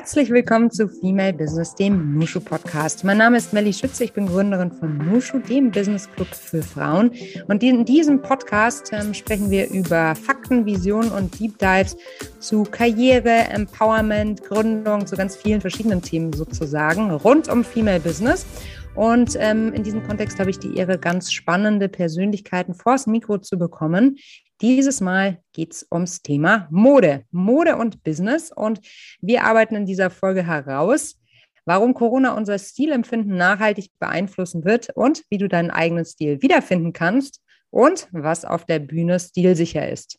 Herzlich 0.00 0.30
willkommen 0.30 0.70
zu 0.70 0.88
Female 0.88 1.34
Business, 1.34 1.74
dem 1.74 2.14
Nushu 2.16 2.40
Podcast. 2.40 3.04
Mein 3.04 3.18
Name 3.18 3.36
ist 3.36 3.52
Melly 3.52 3.70
Schütze, 3.70 4.02
ich 4.02 4.14
bin 4.14 4.24
Gründerin 4.24 4.72
von 4.72 4.96
Nushu, 4.96 5.40
dem 5.40 5.70
Business 5.70 6.10
Club 6.10 6.28
für 6.28 6.62
Frauen. 6.62 7.10
Und 7.48 7.62
in 7.62 7.84
diesem 7.84 8.22
Podcast 8.22 8.94
ähm, 8.94 9.12
sprechen 9.12 9.50
wir 9.50 9.68
über 9.68 10.14
Fakten, 10.14 10.64
Visionen 10.64 11.12
und 11.12 11.38
Deep 11.38 11.58
Dives 11.58 11.98
zu 12.38 12.62
Karriere, 12.62 13.50
Empowerment, 13.50 14.42
Gründung, 14.42 15.06
zu 15.06 15.16
ganz 15.16 15.36
vielen 15.36 15.60
verschiedenen 15.60 16.00
Themen 16.00 16.32
sozusagen 16.32 17.10
rund 17.10 17.50
um 17.50 17.62
Female 17.62 18.00
Business. 18.00 18.46
Und 18.94 19.36
ähm, 19.38 19.74
in 19.74 19.82
diesem 19.82 20.02
Kontext 20.02 20.40
habe 20.40 20.48
ich 20.48 20.58
die 20.58 20.78
Ehre, 20.78 20.98
ganz 20.98 21.30
spannende 21.30 21.90
Persönlichkeiten 21.90 22.72
vors 22.72 23.06
Mikro 23.06 23.36
zu 23.36 23.58
bekommen. 23.58 24.16
Dieses 24.60 25.00
Mal 25.00 25.38
geht 25.54 25.72
es 25.72 25.86
ums 25.90 26.20
Thema 26.20 26.68
Mode, 26.70 27.24
Mode 27.30 27.76
und 27.76 28.04
Business. 28.04 28.52
Und 28.54 28.80
wir 29.22 29.44
arbeiten 29.44 29.74
in 29.74 29.86
dieser 29.86 30.10
Folge 30.10 30.46
heraus, 30.46 31.18
warum 31.64 31.94
Corona 31.94 32.36
unser 32.36 32.58
Stilempfinden 32.58 33.36
nachhaltig 33.36 33.90
beeinflussen 33.98 34.66
wird 34.66 34.90
und 34.94 35.24
wie 35.30 35.38
du 35.38 35.48
deinen 35.48 35.70
eigenen 35.70 36.04
Stil 36.04 36.42
wiederfinden 36.42 36.92
kannst 36.92 37.40
und 37.70 38.08
was 38.10 38.44
auf 38.44 38.66
der 38.66 38.80
Bühne 38.80 39.18
stilsicher 39.18 39.88
ist. 39.88 40.18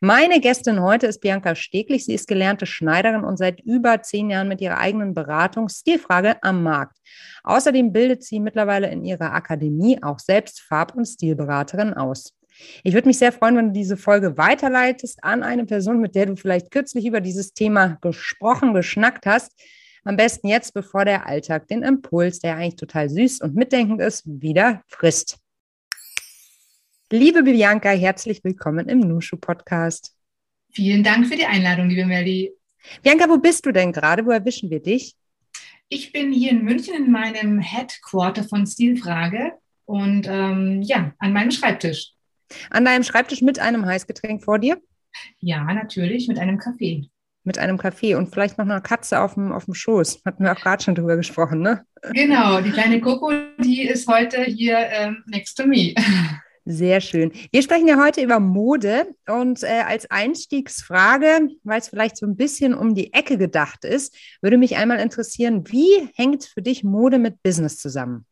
Meine 0.00 0.40
Gästin 0.40 0.82
heute 0.82 1.06
ist 1.06 1.20
Bianca 1.20 1.54
Steglich. 1.54 2.04
Sie 2.04 2.14
ist 2.14 2.28
gelernte 2.28 2.66
Schneiderin 2.66 3.24
und 3.24 3.38
seit 3.38 3.60
über 3.60 4.02
zehn 4.02 4.28
Jahren 4.28 4.48
mit 4.48 4.60
ihrer 4.60 4.78
eigenen 4.78 5.14
Beratung 5.14 5.68
Stilfrage 5.70 6.42
am 6.42 6.62
Markt. 6.62 6.98
Außerdem 7.42 7.92
bildet 7.92 8.22
sie 8.22 8.40
mittlerweile 8.40 8.90
in 8.90 9.04
ihrer 9.04 9.32
Akademie 9.32 10.02
auch 10.02 10.18
selbst 10.18 10.60
Farb- 10.60 10.94
und 10.94 11.06
Stilberaterin 11.06 11.94
aus. 11.94 12.34
Ich 12.82 12.94
würde 12.94 13.08
mich 13.08 13.18
sehr 13.18 13.32
freuen, 13.32 13.56
wenn 13.56 13.66
du 13.68 13.72
diese 13.72 13.96
Folge 13.96 14.36
weiterleitest 14.36 15.22
an 15.22 15.42
eine 15.42 15.64
Person, 15.64 16.00
mit 16.00 16.14
der 16.14 16.26
du 16.26 16.36
vielleicht 16.36 16.70
kürzlich 16.70 17.06
über 17.06 17.20
dieses 17.20 17.52
Thema 17.52 17.98
gesprochen, 18.00 18.74
geschnackt 18.74 19.26
hast. 19.26 19.52
Am 20.04 20.16
besten 20.16 20.48
jetzt, 20.48 20.74
bevor 20.74 21.04
der 21.04 21.26
Alltag 21.26 21.68
den 21.68 21.82
Impuls, 21.82 22.40
der 22.40 22.56
eigentlich 22.56 22.76
total 22.76 23.10
süß 23.10 23.40
und 23.40 23.54
mitdenkend 23.54 24.00
ist, 24.00 24.24
wieder 24.26 24.82
frisst. 24.86 25.38
Liebe 27.10 27.42
Bianca, 27.42 27.90
herzlich 27.90 28.42
willkommen 28.44 28.88
im 28.88 29.00
Nushu 29.00 29.36
Podcast. 29.36 30.14
Vielen 30.72 31.02
Dank 31.02 31.26
für 31.26 31.36
die 31.36 31.46
Einladung, 31.46 31.88
liebe 31.88 32.06
Melly. 32.06 32.52
Bianca, 33.02 33.28
wo 33.28 33.38
bist 33.38 33.66
du 33.66 33.72
denn 33.72 33.92
gerade? 33.92 34.24
Wo 34.24 34.30
erwischen 34.30 34.70
wir 34.70 34.80
dich? 34.80 35.14
Ich 35.88 36.12
bin 36.12 36.32
hier 36.32 36.50
in 36.50 36.64
München 36.64 36.94
in 36.94 37.10
meinem 37.10 37.60
Headquarter 37.60 38.44
von 38.44 38.66
Stilfrage 38.66 39.52
und 39.86 40.26
ähm, 40.28 40.82
ja, 40.82 41.14
an 41.18 41.32
meinem 41.32 41.50
Schreibtisch. 41.50 42.12
An 42.70 42.84
deinem 42.84 43.02
Schreibtisch 43.02 43.42
mit 43.42 43.58
einem 43.58 43.86
Heißgetränk 43.86 44.42
vor 44.44 44.58
dir? 44.58 44.78
Ja, 45.40 45.64
natürlich, 45.64 46.28
mit 46.28 46.38
einem 46.38 46.58
Kaffee. 46.58 47.08
Mit 47.44 47.58
einem 47.58 47.78
Kaffee 47.78 48.14
und 48.14 48.28
vielleicht 48.28 48.58
noch 48.58 48.64
einer 48.64 48.80
Katze 48.80 49.20
auf 49.20 49.34
dem, 49.34 49.52
auf 49.52 49.64
dem 49.64 49.74
Schoß. 49.74 50.22
Hatten 50.24 50.44
wir 50.44 50.52
auch 50.52 50.60
gerade 50.60 50.82
schon 50.82 50.94
drüber 50.94 51.16
gesprochen, 51.16 51.60
ne? 51.62 51.84
Genau, 52.12 52.60
die 52.60 52.70
kleine 52.70 53.00
Coco, 53.00 53.32
die 53.58 53.82
ist 53.82 54.06
heute 54.06 54.42
hier 54.44 54.76
ähm, 54.78 55.24
next 55.26 55.56
to 55.56 55.66
me. 55.66 55.94
Sehr 56.70 57.00
schön. 57.00 57.32
Wir 57.50 57.62
sprechen 57.62 57.88
ja 57.88 57.98
heute 57.98 58.20
über 58.20 58.40
Mode 58.40 59.06
und 59.26 59.62
äh, 59.62 59.84
als 59.86 60.10
Einstiegsfrage, 60.10 61.48
weil 61.64 61.78
es 61.80 61.88
vielleicht 61.88 62.18
so 62.18 62.26
ein 62.26 62.36
bisschen 62.36 62.74
um 62.74 62.94
die 62.94 63.14
Ecke 63.14 63.38
gedacht 63.38 63.86
ist, 63.86 64.14
würde 64.42 64.58
mich 64.58 64.76
einmal 64.76 65.00
interessieren, 65.00 65.64
wie 65.68 66.10
hängt 66.14 66.44
für 66.44 66.60
dich 66.60 66.84
Mode 66.84 67.18
mit 67.18 67.42
Business 67.42 67.78
zusammen? 67.78 68.26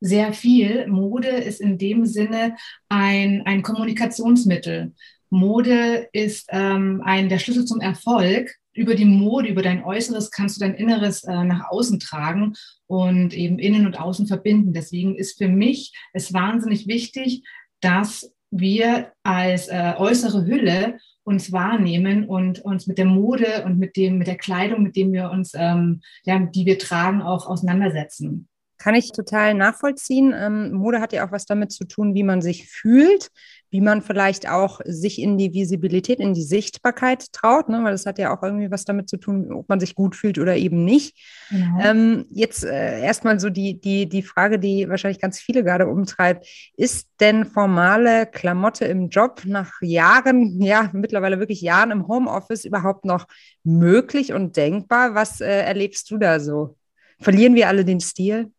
Sehr 0.00 0.32
viel. 0.32 0.86
Mode 0.86 1.28
ist 1.28 1.60
in 1.60 1.78
dem 1.78 2.06
Sinne 2.06 2.56
ein, 2.88 3.42
ein 3.44 3.62
Kommunikationsmittel. 3.62 4.94
Mode 5.30 6.08
ist 6.12 6.48
ähm, 6.50 7.02
ein 7.04 7.28
der 7.28 7.38
Schlüssel 7.38 7.64
zum 7.64 7.80
Erfolg 7.80 8.54
über 8.78 8.94
die 8.94 9.04
Mode, 9.04 9.48
über 9.48 9.62
dein 9.62 9.82
Äußeres 9.82 10.30
kannst 10.30 10.56
du 10.56 10.60
dein 10.60 10.74
Inneres 10.74 11.24
äh, 11.24 11.44
nach 11.44 11.68
außen 11.68 11.98
tragen 11.98 12.54
und 12.86 13.34
eben 13.34 13.58
innen 13.58 13.86
und 13.86 13.98
außen 13.98 14.26
verbinden. 14.26 14.72
Deswegen 14.72 15.16
ist 15.16 15.36
für 15.36 15.48
mich 15.48 15.92
es 16.12 16.32
wahnsinnig 16.32 16.86
wichtig, 16.86 17.42
dass 17.80 18.32
wir 18.50 19.12
als 19.24 19.68
äh, 19.68 19.94
äußere 19.98 20.46
Hülle 20.46 20.98
uns 21.24 21.52
wahrnehmen 21.52 22.24
und 22.24 22.60
uns 22.60 22.86
mit 22.86 22.96
der 22.96 23.04
Mode 23.04 23.64
und 23.66 23.78
mit 23.78 23.96
dem 23.96 24.16
mit 24.16 24.28
der 24.28 24.38
Kleidung, 24.38 24.82
mit 24.82 24.96
dem 24.96 25.12
wir 25.12 25.30
uns, 25.30 25.52
ähm, 25.54 26.00
ja, 26.24 26.38
die 26.38 26.64
wir 26.64 26.78
tragen, 26.78 27.20
auch 27.20 27.46
auseinandersetzen. 27.46 28.48
Kann 28.78 28.94
ich 28.94 29.10
total 29.10 29.54
nachvollziehen. 29.54 30.32
Ähm, 30.36 30.72
Mode 30.72 31.00
hat 31.00 31.12
ja 31.12 31.26
auch 31.26 31.32
was 31.32 31.46
damit 31.46 31.72
zu 31.72 31.84
tun, 31.84 32.14
wie 32.14 32.22
man 32.22 32.40
sich 32.40 32.68
fühlt, 32.68 33.28
wie 33.70 33.80
man 33.80 34.02
vielleicht 34.02 34.48
auch 34.48 34.80
sich 34.84 35.20
in 35.20 35.36
die 35.36 35.52
Visibilität, 35.52 36.20
in 36.20 36.32
die 36.32 36.42
Sichtbarkeit 36.42 37.32
traut, 37.32 37.68
ne? 37.68 37.82
weil 37.82 37.92
das 37.92 38.06
hat 38.06 38.18
ja 38.18 38.34
auch 38.34 38.42
irgendwie 38.42 38.70
was 38.70 38.84
damit 38.84 39.08
zu 39.08 39.16
tun, 39.16 39.52
ob 39.52 39.68
man 39.68 39.80
sich 39.80 39.94
gut 39.94 40.16
fühlt 40.16 40.38
oder 40.38 40.56
eben 40.56 40.84
nicht. 40.84 41.16
Genau. 41.50 41.80
Ähm, 41.82 42.26
jetzt 42.30 42.64
äh, 42.64 43.02
erstmal 43.02 43.40
so 43.40 43.50
die, 43.50 43.80
die, 43.80 44.08
die 44.08 44.22
Frage, 44.22 44.58
die 44.58 44.88
wahrscheinlich 44.88 45.20
ganz 45.20 45.40
viele 45.40 45.64
gerade 45.64 45.88
umtreibt. 45.88 46.46
Ist 46.76 47.08
denn 47.20 47.44
formale 47.44 48.26
Klamotte 48.26 48.84
im 48.84 49.08
Job 49.08 49.42
nach 49.44 49.72
Jahren, 49.82 50.62
ja, 50.62 50.88
mittlerweile 50.92 51.40
wirklich 51.40 51.60
Jahren 51.60 51.90
im 51.90 52.06
Homeoffice 52.06 52.64
überhaupt 52.64 53.04
noch 53.04 53.26
möglich 53.64 54.32
und 54.32 54.56
denkbar? 54.56 55.14
Was 55.14 55.40
äh, 55.40 55.62
erlebst 55.62 56.10
du 56.10 56.18
da 56.18 56.40
so? 56.40 56.76
Verlieren 57.20 57.54
wir 57.54 57.68
alle 57.68 57.84
den 57.84 58.00
Stil? 58.00 58.52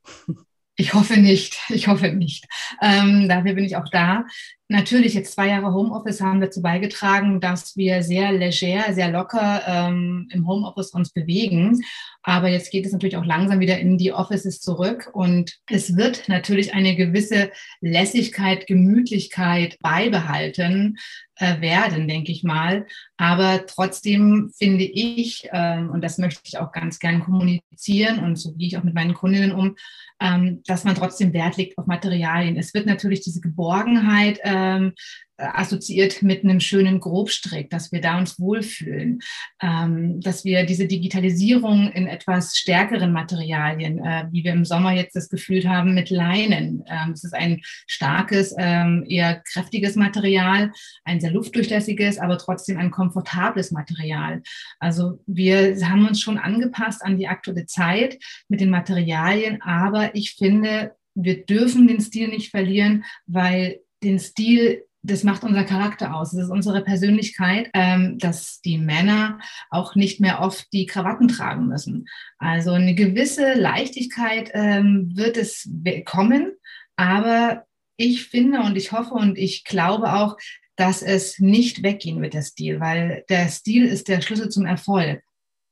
Ich 0.76 0.94
hoffe 0.94 1.18
nicht. 1.18 1.60
Ich 1.70 1.88
hoffe 1.88 2.10
nicht. 2.10 2.46
Ähm, 2.82 3.28
dafür 3.28 3.54
bin 3.54 3.66
ich 3.66 3.76
auch 3.76 3.90
da. 3.92 4.26
Natürlich, 4.72 5.16
jetzt 5.16 5.34
zwei 5.34 5.48
Jahre 5.48 5.74
Homeoffice 5.74 6.22
haben 6.22 6.42
dazu 6.42 6.62
beigetragen, 6.62 7.42
dass 7.42 7.76
wir 7.76 8.04
sehr 8.04 8.32
leger, 8.32 8.94
sehr 8.94 9.10
locker 9.10 9.64
ähm, 9.66 10.30
im 10.32 10.48
Homeoffice 10.48 10.92
uns 10.92 11.10
bewegen. 11.10 11.82
Aber 12.22 12.50
jetzt 12.50 12.70
geht 12.70 12.86
es 12.86 12.92
natürlich 12.92 13.18
auch 13.18 13.26
langsam 13.26 13.60
wieder 13.62 13.80
in 13.80 13.98
die 13.98 14.14
Offices 14.14 14.62
zurück 14.62 15.10
und 15.14 15.58
es 15.66 15.98
wird 15.98 16.30
natürlich 16.30 16.76
eine 16.76 16.96
gewisse 16.96 17.50
Lässigkeit, 17.82 18.68
Gemütlichkeit 18.68 19.80
beibehalten 19.80 21.00
äh, 21.38 21.62
werden, 21.62 22.08
denke 22.08 22.32
ich 22.32 22.44
mal. 22.44 22.86
Aber 23.18 23.66
trotzdem 23.66 24.52
finde 24.56 24.84
ich, 24.84 25.50
ähm, 25.52 25.90
und 25.90 26.04
das 26.04 26.18
möchte 26.20 26.42
ich 26.44 26.60
auch 26.60 26.72
ganz 26.72 27.00
gern 27.00 27.22
kommunizieren 27.22 28.20
und 28.20 28.36
so 28.36 28.54
gehe 28.54 28.68
ich 28.68 28.78
auch 28.78 28.84
mit 28.84 28.94
meinen 28.94 29.14
Kundinnen 29.14 29.54
um, 29.54 29.76
ähm, 30.20 30.62
dass 30.68 30.84
man 30.84 30.96
trotzdem 30.96 31.34
Wert 31.34 31.56
legt 31.58 31.78
auf 31.78 31.88
Materialien. 31.88 32.58
Es 32.58 32.74
wird 32.74 32.86
natürlich 32.86 33.22
diese 33.22 33.40
Geborgenheit 33.40 34.40
ähm, 34.60 34.94
assoziiert 35.40 36.22
mit 36.22 36.44
einem 36.44 36.60
schönen 36.60 37.00
Grobstrick, 37.00 37.70
dass 37.70 37.92
wir 37.92 38.02
da 38.02 38.18
uns 38.18 38.40
wohlfühlen, 38.40 39.20
ähm, 39.62 40.20
dass 40.22 40.44
wir 40.46 40.66
diese 40.66 40.88
Digitalisierung 40.88 41.92
in 41.92 42.08
etwas 42.08 42.58
stärkeren 42.58 43.12
Materialien, 43.12 44.00
äh, 44.00 44.26
wie 44.32 44.44
wir 44.44 44.54
im 44.54 44.66
Sommer 44.66 44.94
jetzt 44.94 45.16
das 45.16 45.30
Gefühl 45.30 45.68
haben, 45.68 45.94
mit 45.94 46.10
Leinen. 46.10 46.84
Ähm, 46.88 47.12
es 47.12 47.24
ist 47.24 47.34
ein 47.34 47.62
starkes, 47.88 48.54
ähm, 48.58 49.06
eher 49.08 49.42
kräftiges 49.52 49.96
Material, 49.96 50.72
ein 51.04 51.20
sehr 51.20 51.32
luftdurchlässiges, 51.32 52.20
aber 52.20 52.38
trotzdem 52.38 52.78
ein 52.78 52.92
komfortables 52.92 53.72
Material. 53.72 54.42
Also 54.80 55.22
wir 55.26 55.76
haben 55.88 56.08
uns 56.08 56.22
schon 56.22 56.38
angepasst 56.38 57.04
an 57.04 57.18
die 57.18 57.28
aktuelle 57.28 57.66
Zeit 57.66 58.18
mit 58.48 58.62
den 58.62 58.70
Materialien, 58.70 59.62
aber 59.62 60.16
ich 60.16 60.36
finde, 60.36 60.96
wir 61.16 61.46
dürfen 61.46 61.88
den 61.88 62.02
Stil 62.02 62.30
nicht 62.30 62.52
verlieren, 62.52 63.04
weil 63.26 63.80
den 64.04 64.20
Stil 64.20 64.84
das 65.02 65.24
macht 65.24 65.44
unser 65.44 65.64
Charakter 65.64 66.14
aus. 66.14 66.32
Das 66.32 66.46
ist 66.46 66.50
unsere 66.50 66.84
Persönlichkeit, 66.84 67.70
ähm, 67.74 68.18
dass 68.18 68.62
die 68.62 68.78
Männer 68.78 69.40
auch 69.70 69.96
nicht 69.96 70.20
mehr 70.20 70.42
oft 70.42 70.68
die 70.74 70.86
Krawatten 70.86 71.28
tragen 71.28 71.68
müssen. 71.68 72.08
Also 72.38 72.72
eine 72.72 72.96
gewisse 72.96 73.54
Leichtigkeit 73.54 74.52
ähm, 74.54 75.12
wird 75.16 75.38
es 75.38 75.70
kommen, 76.06 76.52
aber 76.98 77.66
ich 77.96 78.26
finde 78.26 78.62
und 78.62 78.76
ich 78.76 78.92
hoffe 78.92 79.14
und 79.14 79.38
ich 79.38 79.64
glaube 79.64 80.14
auch, 80.14 80.38
dass 80.76 81.02
es 81.02 81.40
nicht 81.40 81.84
weggehen 81.84 82.22
wird, 82.22 82.34
der 82.34 82.42
Stil, 82.42 82.80
weil 82.80 83.26
der 83.30 83.50
Stil 83.50 83.86
ist 83.86 84.08
der 84.08 84.22
Schlüssel 84.22 84.50
zum 84.50 84.66
Erfolg 84.66 85.22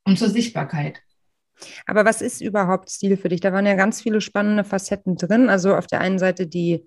und 0.03 0.19
zur 0.19 0.29
Sichtbarkeit. 0.29 1.01
Aber 1.85 2.05
was 2.05 2.21
ist 2.21 2.41
überhaupt 2.41 2.89
Stil 2.89 3.17
für 3.17 3.29
dich? 3.29 3.39
Da 3.39 3.51
waren 3.51 3.65
ja 3.65 3.75
ganz 3.75 4.01
viele 4.01 4.21
spannende 4.21 4.63
Facetten 4.63 5.15
drin. 5.15 5.49
Also 5.49 5.75
auf 5.75 5.87
der 5.87 6.01
einen 6.01 6.19
Seite 6.19 6.45
die 6.45 6.85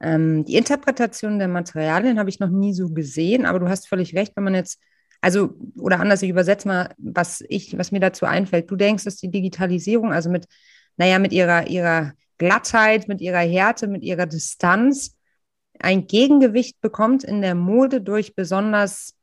ähm, 0.00 0.44
die 0.44 0.56
Interpretation 0.56 1.38
der 1.38 1.48
Materialien 1.48 2.18
habe 2.18 2.30
ich 2.30 2.40
noch 2.40 2.50
nie 2.50 2.72
so 2.72 2.90
gesehen, 2.90 3.46
aber 3.46 3.58
du 3.58 3.68
hast 3.68 3.88
völlig 3.88 4.14
recht, 4.14 4.32
wenn 4.36 4.44
man 4.44 4.54
jetzt, 4.54 4.80
also, 5.20 5.54
oder 5.76 5.98
anders, 5.98 6.22
ich 6.22 6.30
übersetze 6.30 6.68
mal, 6.68 6.94
was 6.98 7.42
ich, 7.48 7.76
was 7.76 7.90
mir 7.90 8.00
dazu 8.00 8.24
einfällt. 8.24 8.70
Du 8.70 8.76
denkst, 8.76 9.04
dass 9.04 9.16
die 9.16 9.30
Digitalisierung, 9.30 10.12
also 10.12 10.30
mit, 10.30 10.46
naja, 10.96 11.18
mit 11.18 11.32
ihrer, 11.32 11.66
ihrer 11.66 12.12
Glattheit, 12.38 13.08
mit 13.08 13.20
ihrer 13.20 13.40
Härte, 13.40 13.88
mit 13.88 14.04
ihrer 14.04 14.26
Distanz 14.26 15.16
ein 15.80 16.06
Gegengewicht 16.06 16.80
bekommt 16.80 17.24
in 17.24 17.40
der 17.40 17.54
Mode 17.54 18.00
durch 18.00 18.34
besonders 18.36 19.14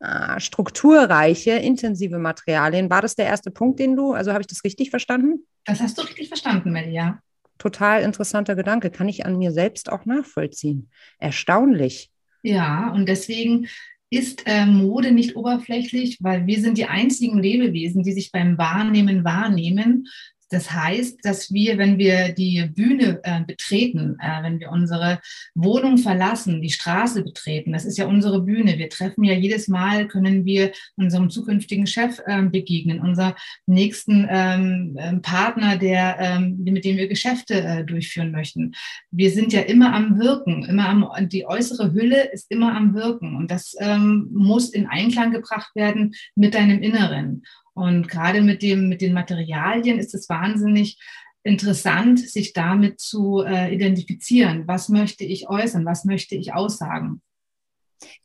äh, 0.00 0.38
strukturreiche, 0.38 1.52
intensive 1.52 2.18
Materialien. 2.18 2.90
War 2.90 3.02
das 3.02 3.16
der 3.16 3.26
erste 3.26 3.50
Punkt, 3.50 3.80
den 3.80 3.96
du, 3.96 4.12
also 4.12 4.32
habe 4.32 4.42
ich 4.42 4.46
das 4.46 4.62
richtig 4.64 4.90
verstanden? 4.90 5.46
Das 5.64 5.80
hast 5.80 5.98
du 5.98 6.02
richtig 6.02 6.28
verstanden, 6.28 6.72
Melia 6.72 7.20
total 7.58 8.02
interessanter 8.02 8.54
Gedanke, 8.54 8.90
kann 8.90 9.08
ich 9.08 9.26
an 9.26 9.38
mir 9.38 9.52
selbst 9.52 9.90
auch 9.90 10.04
nachvollziehen. 10.04 10.90
Erstaunlich. 11.18 12.10
Ja, 12.42 12.92
und 12.92 13.08
deswegen 13.08 13.68
ist 14.10 14.42
äh, 14.46 14.66
Mode 14.66 15.12
nicht 15.12 15.34
oberflächlich, 15.34 16.18
weil 16.20 16.46
wir 16.46 16.60
sind 16.60 16.78
die 16.78 16.86
einzigen 16.86 17.42
Lebewesen, 17.42 18.02
die 18.02 18.12
sich 18.12 18.30
beim 18.30 18.58
Wahrnehmen 18.58 19.24
wahrnehmen. 19.24 20.06
Das 20.54 20.70
heißt, 20.70 21.24
dass 21.24 21.52
wir, 21.52 21.78
wenn 21.78 21.98
wir 21.98 22.28
die 22.28 22.64
Bühne 22.72 23.18
äh, 23.24 23.42
betreten, 23.44 24.16
äh, 24.20 24.40
wenn 24.44 24.60
wir 24.60 24.70
unsere 24.70 25.18
Wohnung 25.56 25.98
verlassen, 25.98 26.62
die 26.62 26.70
Straße 26.70 27.24
betreten, 27.24 27.72
das 27.72 27.84
ist 27.84 27.98
ja 27.98 28.06
unsere 28.06 28.40
Bühne. 28.40 28.78
Wir 28.78 28.88
treffen 28.88 29.24
ja 29.24 29.34
jedes 29.34 29.66
Mal, 29.66 30.06
können 30.06 30.44
wir 30.44 30.70
unserem 30.94 31.28
zukünftigen 31.28 31.88
Chef 31.88 32.20
äh, 32.26 32.40
begegnen, 32.42 33.00
unser 33.00 33.34
nächsten 33.66 34.28
ähm, 34.30 34.96
ähm, 34.96 35.22
Partner, 35.22 35.76
der, 35.76 36.18
ähm, 36.20 36.60
mit 36.62 36.84
dem 36.84 36.98
wir 36.98 37.08
Geschäfte 37.08 37.60
äh, 37.60 37.84
durchführen 37.84 38.30
möchten. 38.30 38.76
Wir 39.10 39.32
sind 39.32 39.52
ja 39.52 39.62
immer 39.62 39.92
am 39.92 40.20
Wirken, 40.20 40.64
immer 40.66 40.88
am, 40.88 41.28
die 41.30 41.46
äußere 41.46 41.92
Hülle 41.92 42.30
ist 42.30 42.48
immer 42.48 42.76
am 42.76 42.94
Wirken 42.94 43.34
und 43.34 43.50
das 43.50 43.74
ähm, 43.80 44.28
muss 44.32 44.70
in 44.70 44.86
Einklang 44.86 45.32
gebracht 45.32 45.74
werden 45.74 46.14
mit 46.36 46.54
deinem 46.54 46.80
Inneren. 46.80 47.42
Und 47.74 48.08
gerade 48.08 48.40
mit, 48.40 48.62
dem, 48.62 48.88
mit 48.88 49.00
den 49.00 49.12
Materialien 49.12 49.98
ist 49.98 50.14
es 50.14 50.28
wahnsinnig 50.28 50.98
interessant, 51.42 52.18
sich 52.18 52.52
damit 52.52 53.00
zu 53.00 53.42
äh, 53.42 53.74
identifizieren. 53.74 54.66
Was 54.66 54.88
möchte 54.88 55.24
ich 55.24 55.48
äußern? 55.48 55.84
Was 55.84 56.04
möchte 56.04 56.34
ich 56.36 56.54
aussagen? 56.54 57.20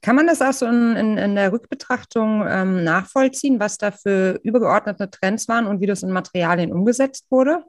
Kann 0.01 0.15
man 0.15 0.27
das 0.27 0.41
auch 0.41 0.53
so 0.53 0.65
in, 0.65 0.95
in, 0.95 1.17
in 1.17 1.35
der 1.35 1.51
Rückbetrachtung 1.51 2.45
ähm, 2.47 2.83
nachvollziehen, 2.83 3.59
was 3.59 3.77
da 3.77 3.91
für 3.91 4.39
übergeordnete 4.43 5.09
Trends 5.09 5.47
waren 5.47 5.67
und 5.67 5.81
wie 5.81 5.85
das 5.85 6.03
in 6.03 6.11
Materialien 6.11 6.71
umgesetzt 6.71 7.25
wurde? 7.29 7.63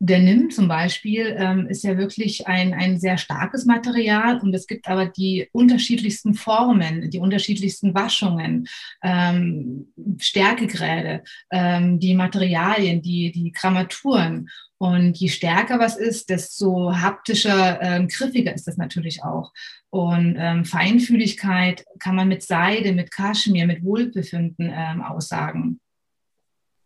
Denim 0.00 0.50
zum 0.50 0.68
Beispiel 0.68 1.34
ähm, 1.36 1.66
ist 1.66 1.82
ja 1.82 1.98
wirklich 1.98 2.46
ein, 2.46 2.72
ein 2.72 3.00
sehr 3.00 3.18
starkes 3.18 3.64
Material 3.64 4.38
und 4.38 4.54
es 4.54 4.68
gibt 4.68 4.86
aber 4.86 5.06
die 5.06 5.48
unterschiedlichsten 5.50 6.34
Formen, 6.34 7.10
die 7.10 7.18
unterschiedlichsten 7.18 7.94
Waschungen, 7.94 8.68
ähm, 9.02 9.92
Stärkegräde, 10.18 11.24
ähm, 11.50 11.98
die 11.98 12.14
Materialien, 12.14 13.02
die, 13.02 13.32
die 13.32 13.50
Grammaturen. 13.50 14.48
Und 14.80 15.16
je 15.16 15.28
stärker 15.28 15.80
was 15.80 15.96
ist, 15.96 16.30
desto 16.30 16.92
haptischer, 16.92 17.82
ähm, 17.82 18.06
griffiger 18.06 18.54
ist 18.54 18.68
das 18.68 18.76
natürlich 18.76 19.24
auch. 19.24 19.52
Und 19.90 20.36
ähm, 20.38 20.64
Feinfühligkeit 20.64 21.84
kann 21.98 22.14
man 22.14 22.28
mit 22.28 22.44
Seide, 22.44 22.92
mit 22.92 23.10
Kaschmir, 23.10 23.66
mit 23.66 23.82
Wohlbefinden 23.82 24.72
ähm, 24.72 25.02
aussagen. 25.02 25.80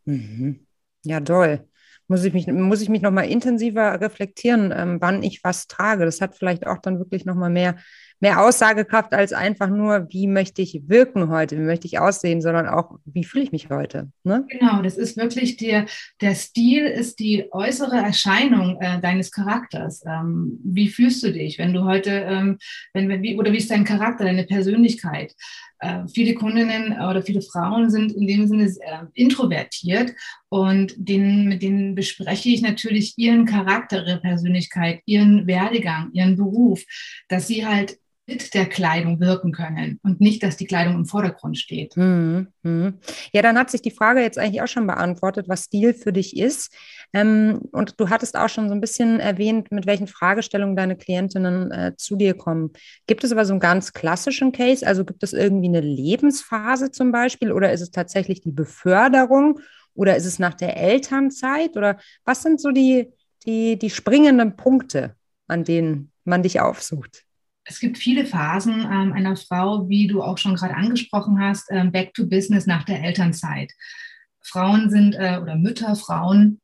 Mhm. 0.07 0.61
Ja, 1.05 1.21
toll 1.21 1.69
muss 2.13 2.25
ich 2.25 2.35
mich, 2.35 2.47
muss 2.47 2.83
ich 2.83 2.91
mich 2.91 3.01
nochmal 3.01 3.27
intensiver 3.27 3.99
reflektieren, 3.99 4.71
ähm, 4.77 4.99
wann 5.01 5.23
ich 5.23 5.43
was 5.43 5.67
trage. 5.67 6.05
Das 6.05 6.21
hat 6.21 6.37
vielleicht 6.37 6.67
auch 6.67 6.77
dann 6.79 6.99
wirklich 6.99 7.25
nochmal 7.25 7.49
mehr, 7.49 7.77
mehr 8.23 8.41
Aussagekraft 8.41 9.13
als 9.13 9.33
einfach 9.33 9.69
nur, 9.69 10.07
wie 10.11 10.29
möchte 10.29 10.63
ich 10.63 10.81
wirken 10.87 11.29
heute, 11.29 11.59
wie 11.59 11.63
möchte 11.63 11.89
ich 11.89 11.99
aussehen, 11.99 12.41
sondern 12.41 12.69
auch, 12.69 12.99
wie 13.05 13.25
fühle 13.25 13.43
ich 13.43 13.51
mich 13.51 13.69
heute. 13.69 14.13
Ne? 14.23 14.47
Genau, 14.49 14.81
das 14.81 14.97
ist 14.97 15.17
wirklich 15.17 15.57
der, 15.57 15.87
der 16.21 16.37
Stil 16.37 16.85
ist 16.85 17.19
die 17.19 17.49
äußere 17.51 17.97
Erscheinung 17.97 18.81
äh, 18.81 19.01
deines 19.01 19.33
Charakters. 19.33 20.05
Ähm, 20.07 20.61
wie 20.63 20.89
fühlst 20.89 21.25
du 21.25 21.33
dich, 21.33 21.59
wenn 21.59 21.75
du 21.75 21.83
heute, 21.85 22.11
ähm, 22.11 22.59
wenn, 22.95 23.09
wenn, 23.09 23.23
wie, 23.23 23.37
oder 23.37 23.53
wie 23.53 23.59
ist 23.59 23.73
dein 23.73 23.85
Charakter, 23.85 24.25
deine 24.25 24.45
Persönlichkeit? 24.45 25.35
Äh, 25.81 26.07
viele 26.07 26.35
Kundinnen 26.35 26.93
oder 26.93 27.23
viele 27.23 27.43
Frauen 27.43 27.91
sind 27.91 28.13
in 28.13 28.29
dem 28.29 28.47
Sinne 28.47 28.67
äh, 28.67 29.05
introvertiert 29.15 30.13
und 30.49 30.95
denen, 30.97 31.49
mit 31.49 31.61
denen 31.63 31.97
bespreche 31.97 32.51
ich 32.51 32.63
natürlich 32.63 33.15
ihren 33.17 33.47
Charakter, 33.47 34.07
ihre 34.07 34.21
Persönlichkeit, 34.21 35.01
ihren 35.07 35.49
Werdegang, 35.49 36.11
ihren 36.13 36.37
Beruf, 36.37 36.85
dass 37.29 37.49
sie 37.49 37.67
halt 37.67 37.99
mit 38.27 38.55
der 38.55 38.67
Kleidung 38.67 39.19
wirken 39.19 39.51
können 39.51 39.99
und 40.05 40.21
nicht, 40.21 40.45
dass 40.45 40.57
die 40.57 40.67
Kleidung 40.67 40.95
im 40.95 41.07
Vordergrund 41.07 41.59
steht. 41.59 41.97
Mhm. 41.97 42.49
mhm. 42.63 42.99
Ja, 43.33 43.43
dann 43.43 43.59
hat 43.59 43.71
sich 43.71 43.83
die 43.83 43.91
Frage 43.91 44.21
jetzt 44.21 44.39
eigentlich 44.39 44.63
auch 44.63 44.69
schon 44.69 44.87
beantwortet, 44.87 45.49
was 45.49 45.65
Stil 45.65 45.93
für 45.93 46.13
dich 46.13 46.37
ist. 46.37 46.73
Ähm, 47.13 47.63
und 47.73 47.99
du 47.99 48.11
hattest 48.11 48.37
auch 48.37 48.49
schon 48.49 48.69
so 48.69 48.75
ein 48.75 48.81
bisschen 48.81 49.19
erwähnt, 49.19 49.73
mit 49.73 49.87
welchen 49.87 50.07
Fragestellungen 50.07 50.77
deine 50.77 50.97
Klientinnen 50.97 51.73
äh, 51.73 51.93
zu 51.97 52.17
dir 52.17 52.35
kommen. 52.35 52.71
Gibt 53.09 53.25
es 53.25 53.33
aber 53.33 53.45
so 53.45 53.55
einen 53.55 53.61
ganz 53.61 53.93
klassischen 53.93 54.53
Case? 54.53 54.87
Also 54.87 55.05
gibt 55.05 55.25
es 55.25 55.33
irgendwie 55.33 55.69
eine 55.69 55.81
Lebensphase 55.81 56.93
zum 56.93 57.11
Beispiel 57.11 57.51
oder 57.51 57.73
ist 57.73 57.81
es 57.81 57.91
tatsächlich 57.91 58.41
die 58.41 58.53
Beförderung 58.53 59.59
oder 59.95 60.17
ist 60.17 60.27
es 60.27 60.39
nach 60.39 60.55
der 60.55 60.77
Elternzeit 60.77 61.77
oder 61.77 61.99
was 62.25 62.43
sind 62.43 62.61
so 62.61 62.71
die, 62.71 63.13
die, 63.45 63.79
die 63.79 63.91
springenden 63.91 64.57
Punkte, 64.57 65.17
an 65.49 65.65
denen 65.65 66.13
man 66.25 66.45
dich 66.45 66.61
aufsucht? 66.61 67.25
Es 67.65 67.79
gibt 67.79 67.99
viele 67.99 68.27
Phasen 68.27 68.81
ähm, 68.81 69.13
einer 69.13 69.37
Frau, 69.37 69.89
wie 69.89 70.07
du 70.07 70.23
auch 70.23 70.39
schon 70.39 70.55
gerade 70.55 70.75
angesprochen 70.75 71.41
hast, 71.41 71.71
ähm, 71.71 71.93
back 71.93 72.15
to 72.15 72.27
business 72.27 72.67
nach 72.67 72.85
der 72.85 73.03
Elternzeit. 73.03 73.73
Frauen 74.41 74.91
sind 74.91 75.15
äh, 75.15 75.39
oder 75.41 75.57
Mütter, 75.57 75.95
Frauen 75.95 76.61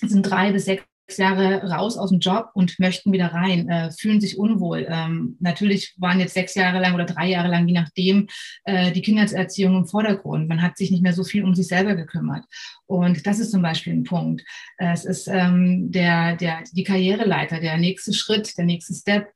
sind 0.00 0.22
drei 0.22 0.52
bis 0.52 0.66
sechs 0.66 0.84
Jahre 1.16 1.62
raus 1.70 1.98
aus 1.98 2.10
dem 2.10 2.18
Job 2.18 2.50
und 2.54 2.78
möchten 2.78 3.12
wieder 3.12 3.26
rein, 3.26 3.68
äh, 3.68 3.90
fühlen 3.90 4.20
sich 4.20 4.38
unwohl. 4.38 4.86
Ähm, 4.88 5.36
natürlich 5.38 5.94
waren 5.98 6.20
jetzt 6.20 6.34
sechs 6.34 6.54
Jahre 6.54 6.80
lang 6.80 6.94
oder 6.94 7.04
drei 7.04 7.28
Jahre 7.28 7.48
lang, 7.48 7.66
je 7.66 7.74
nachdem, 7.74 8.26
äh, 8.64 8.90
die 8.90 9.02
Kindererziehung 9.02 9.76
im 9.76 9.86
Vordergrund. 9.86 10.48
Man 10.48 10.62
hat 10.62 10.78
sich 10.78 10.90
nicht 10.90 11.02
mehr 11.02 11.12
so 11.12 11.24
viel 11.24 11.44
um 11.44 11.54
sich 11.54 11.68
selber 11.68 11.94
gekümmert. 11.94 12.44
Und 12.86 13.26
das 13.26 13.38
ist 13.38 13.50
zum 13.50 13.62
Beispiel 13.62 13.92
ein 13.92 14.04
Punkt. 14.04 14.42
Es 14.78 15.04
ist 15.04 15.28
ähm, 15.28 15.90
der, 15.92 16.36
der, 16.36 16.62
die 16.72 16.84
Karriereleiter, 16.84 17.60
der 17.60 17.76
nächste 17.76 18.14
Schritt, 18.14 18.56
der 18.56 18.64
nächste 18.64 18.94
Step. 18.94 19.30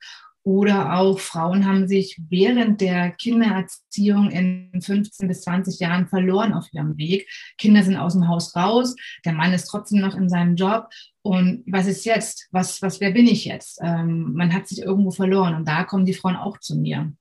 Oder 0.49 0.95
auch 0.95 1.19
Frauen 1.19 1.67
haben 1.67 1.87
sich 1.87 2.19
während 2.31 2.81
der 2.81 3.11
Kindererziehung 3.11 4.31
in 4.31 4.81
15 4.81 5.29
bis 5.29 5.43
20 5.43 5.79
Jahren 5.79 6.09
verloren 6.09 6.55
auf 6.55 6.73
ihrem 6.73 6.97
Weg. 6.97 7.29
Kinder 7.59 7.83
sind 7.83 7.99
aus 7.99 8.15
dem 8.15 8.29
Haus 8.29 8.57
raus, 8.57 8.97
der 9.27 9.35
Mann 9.35 9.53
ist 9.53 9.67
trotzdem 9.67 10.01
noch 10.01 10.17
in 10.17 10.31
seinem 10.31 10.57
Job. 10.57 10.89
Und 11.21 11.65
was 11.67 11.87
ist 11.87 12.07
jetzt? 12.07 12.49
Was, 12.51 12.81
was, 12.81 12.99
wer 12.99 13.11
bin 13.11 13.27
ich 13.27 13.45
jetzt? 13.45 13.79
Ähm, 13.83 14.33
man 14.33 14.55
hat 14.55 14.67
sich 14.67 14.81
irgendwo 14.81 15.11
verloren 15.11 15.55
und 15.55 15.69
da 15.69 15.85
kommen 15.85 16.07
die 16.07 16.15
Frauen 16.15 16.37
auch 16.37 16.57
zu 16.57 16.77
mir. 16.79 17.13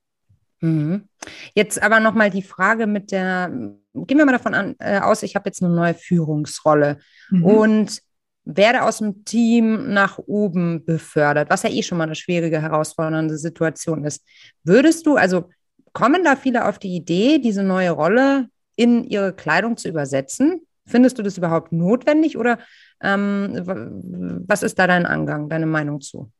Mhm. 0.62 1.09
Jetzt 1.53 1.83
aber 1.83 2.00
nochmal 2.00 2.30
die 2.30 2.44
Frage 2.44 2.88
mit 2.88 3.12
der, 3.12 3.50
gehen 3.50 4.18
wir 4.18 4.25
mal 4.25 4.31
davon 4.31 4.53
an, 4.53 4.75
äh, 4.80 5.00
aus, 5.00 5.21
ich 5.21 5.35
habe 5.35 5.50
jetzt 5.50 5.62
eine 5.62 5.75
neue 5.75 5.95
Führungsrolle 5.95 7.00
mhm. 7.30 7.44
und 7.44 8.01
werde 8.47 8.83
aus 8.83 8.99
dem 8.99 9.25
Team 9.25 9.94
nach 9.94 10.17
oben 10.19 10.85
befördert, 10.85 11.49
was 11.49 11.63
ja 11.63 11.69
eh 11.69 11.83
schon 11.83 11.97
mal 11.97 12.05
eine 12.05 12.15
schwierige, 12.15 12.61
herausfordernde 12.61 13.38
Situation 13.38 14.05
ist. 14.05 14.23
Würdest 14.63 15.05
du, 15.05 15.17
also 15.17 15.49
kommen 15.91 16.23
da 16.23 16.35
viele 16.35 16.67
auf 16.67 16.79
die 16.79 16.95
Idee, 16.95 17.39
diese 17.39 17.63
neue 17.63 17.91
Rolle 17.91 18.47
in 18.75 19.03
ihre 19.03 19.33
Kleidung 19.33 19.75
zu 19.75 19.89
übersetzen? 19.89 20.61
Findest 20.85 21.18
du 21.18 21.23
das 21.23 21.37
überhaupt 21.37 21.73
notwendig 21.73 22.37
oder 22.37 22.59
ähm, 23.01 24.44
was 24.47 24.63
ist 24.63 24.80
da 24.80 24.87
dein 24.87 25.06
Angang, 25.06 25.49
deine 25.49 25.66
Meinung 25.66 25.99
zu? 25.99 26.31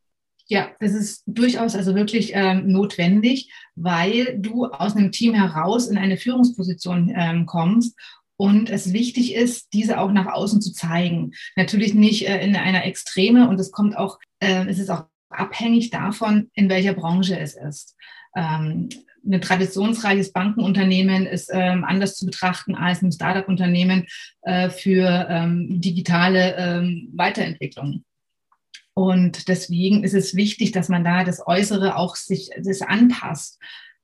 Ja, 0.46 0.68
das 0.80 0.92
ist 0.92 1.24
durchaus 1.26 1.76
also 1.76 1.94
wirklich 1.94 2.32
ähm, 2.34 2.68
notwendig, 2.68 3.52
weil 3.74 4.38
du 4.38 4.64
aus 4.64 4.96
einem 4.96 5.12
Team 5.12 5.34
heraus 5.34 5.88
in 5.88 5.98
eine 5.98 6.16
Führungsposition 6.16 7.12
ähm, 7.14 7.44
kommst 7.44 7.94
und 8.38 8.70
es 8.70 8.92
wichtig 8.92 9.34
ist, 9.34 9.72
diese 9.72 9.98
auch 9.98 10.12
nach 10.12 10.26
außen 10.26 10.62
zu 10.62 10.72
zeigen. 10.72 11.32
Natürlich 11.56 11.92
nicht 11.94 12.26
äh, 12.28 12.40
in 12.40 12.54
einer 12.54 12.86
Extreme 12.86 13.48
und 13.48 13.58
es 13.58 13.72
kommt 13.72 13.96
auch, 13.96 14.18
äh, 14.38 14.64
es 14.68 14.78
ist 14.78 14.90
auch 14.90 15.06
abhängig 15.28 15.90
davon, 15.90 16.48
in 16.54 16.68
welcher 16.68 16.94
Branche 16.94 17.38
es 17.38 17.56
ist. 17.56 17.96
Ähm, 18.36 18.88
ein 19.26 19.40
traditionsreiches 19.40 20.32
Bankenunternehmen 20.32 21.26
ist 21.26 21.50
ähm, 21.52 21.84
anders 21.84 22.14
zu 22.14 22.26
betrachten 22.26 22.76
als 22.76 23.02
ein 23.02 23.10
Startup-Unternehmen 23.10 24.06
äh, 24.42 24.70
für 24.70 25.26
ähm, 25.28 25.80
digitale 25.80 26.54
ähm, 26.56 27.10
Weiterentwicklung. 27.14 28.04
Und 28.94 29.48
deswegen 29.48 30.04
ist 30.04 30.14
es 30.14 30.36
wichtig, 30.36 30.70
dass 30.70 30.88
man 30.88 31.02
da 31.02 31.24
das 31.24 31.44
Äußere 31.44 31.96
auch 31.96 32.14
sich 32.14 32.50
das 32.56 32.82
anpasst 32.82 33.58